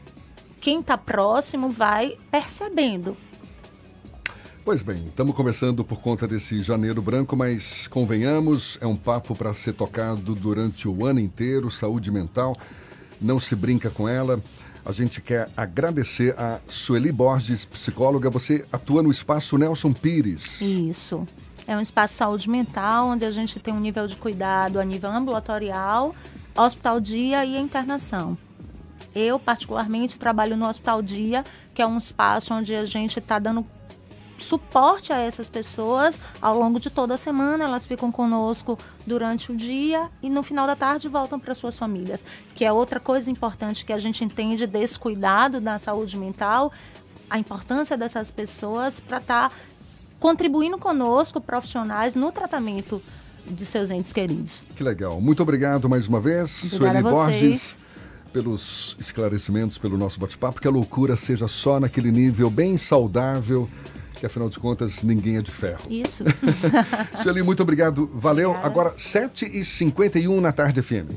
quem 0.61 0.79
está 0.79 0.97
próximo 0.97 1.69
vai 1.69 2.17
percebendo. 2.31 3.17
Pois 4.63 4.81
bem, 4.81 5.07
estamos 5.07 5.35
começando 5.35 5.83
por 5.83 5.99
conta 5.99 6.25
desse 6.25 6.63
janeiro 6.63 7.01
branco, 7.01 7.35
mas 7.35 7.85
convenhamos, 7.85 8.77
é 8.79 8.87
um 8.87 8.95
papo 8.95 9.35
para 9.35 9.53
ser 9.53 9.73
tocado 9.73 10.33
durante 10.33 10.87
o 10.87 11.05
ano 11.05 11.19
inteiro, 11.19 11.69
saúde 11.69 12.09
mental, 12.09 12.55
não 13.19 13.41
se 13.41 13.57
brinca 13.57 13.89
com 13.89 14.07
ela. 14.07 14.41
A 14.85 14.93
gente 14.93 15.19
quer 15.19 15.49
agradecer 15.57 16.33
a 16.39 16.61
Sueli 16.65 17.11
Borges, 17.11 17.65
psicóloga. 17.65 18.29
Você 18.29 18.65
atua 18.71 19.03
no 19.03 19.11
espaço 19.11 19.57
Nelson 19.57 19.91
Pires. 19.91 20.61
Isso. 20.61 21.27
É 21.67 21.75
um 21.75 21.81
espaço 21.81 22.13
de 22.13 22.19
saúde 22.19 22.49
mental, 22.49 23.07
onde 23.07 23.25
a 23.25 23.31
gente 23.31 23.59
tem 23.59 23.73
um 23.73 23.81
nível 23.81 24.07
de 24.07 24.15
cuidado 24.15 24.79
a 24.79 24.85
nível 24.85 25.11
ambulatorial, 25.11 26.15
hospital 26.55 26.99
dia 26.99 27.45
e 27.45 27.57
internação. 27.57 28.37
Eu, 29.13 29.37
particularmente, 29.39 30.17
trabalho 30.17 30.55
no 30.55 30.67
hospital 30.67 31.01
dia, 31.01 31.43
que 31.73 31.81
é 31.81 31.87
um 31.87 31.97
espaço 31.97 32.53
onde 32.53 32.73
a 32.73 32.85
gente 32.85 33.19
está 33.19 33.39
dando 33.39 33.65
suporte 34.41 35.13
a 35.13 35.17
essas 35.17 35.49
pessoas 35.49 36.19
ao 36.41 36.57
longo 36.57 36.79
de 36.79 36.89
toda 36.89 37.13
a 37.13 37.17
semana. 37.17 37.63
Elas 37.63 37.85
ficam 37.85 38.11
conosco 38.11 38.77
durante 39.05 39.51
o 39.51 39.55
dia 39.55 40.09
e 40.21 40.29
no 40.29 40.43
final 40.43 40.65
da 40.65 40.75
tarde 40.75 41.07
voltam 41.07 41.39
para 41.39 41.53
suas 41.53 41.77
famílias. 41.77 42.23
Que 42.55 42.65
é 42.65 42.71
outra 42.71 42.99
coisa 42.99 43.29
importante 43.29 43.85
que 43.85 43.93
a 43.93 43.99
gente 43.99 44.23
entende 44.23 44.65
desse 44.65 44.97
cuidado 44.97 45.61
da 45.61 45.77
saúde 45.77 46.17
mental, 46.17 46.71
a 47.29 47.37
importância 47.37 47.97
dessas 47.97 48.31
pessoas 48.31 48.99
para 48.99 49.17
estar 49.17 49.53
contribuindo 50.19 50.77
conosco, 50.77 51.41
profissionais, 51.41 52.15
no 52.15 52.31
tratamento 52.31 53.01
de 53.47 53.65
seus 53.65 53.89
entes 53.89 54.11
queridos. 54.13 54.61
Que 54.75 54.83
legal. 54.83 55.19
Muito 55.21 55.41
obrigado 55.43 55.89
mais 55.89 56.07
uma 56.07 56.19
vez, 56.19 56.73
Obrigada 56.73 57.09
Sueli. 57.09 57.39
Borges, 57.39 57.75
pelos 58.31 58.95
esclarecimentos, 58.99 59.77
pelo 59.77 59.97
nosso 59.97 60.19
bate-papo. 60.19 60.61
Que 60.61 60.67
a 60.67 60.71
loucura 60.71 61.15
seja 61.15 61.47
só 61.47 61.79
naquele 61.79 62.11
nível 62.11 62.49
bem 62.49 62.77
saudável, 62.77 63.69
que 64.15 64.25
afinal 64.25 64.49
de 64.49 64.57
contas 64.59 65.03
ninguém 65.03 65.37
é 65.37 65.41
de 65.41 65.51
ferro. 65.51 65.81
Isso. 65.89 66.23
Sueli, 67.21 67.43
muito 67.43 67.63
obrigado. 67.63 68.09
Valeu. 68.13 68.55
Agora, 68.63 68.91
7h51 68.91 70.39
na 70.39 70.51
tarde 70.51 70.81
FM. 70.81 71.09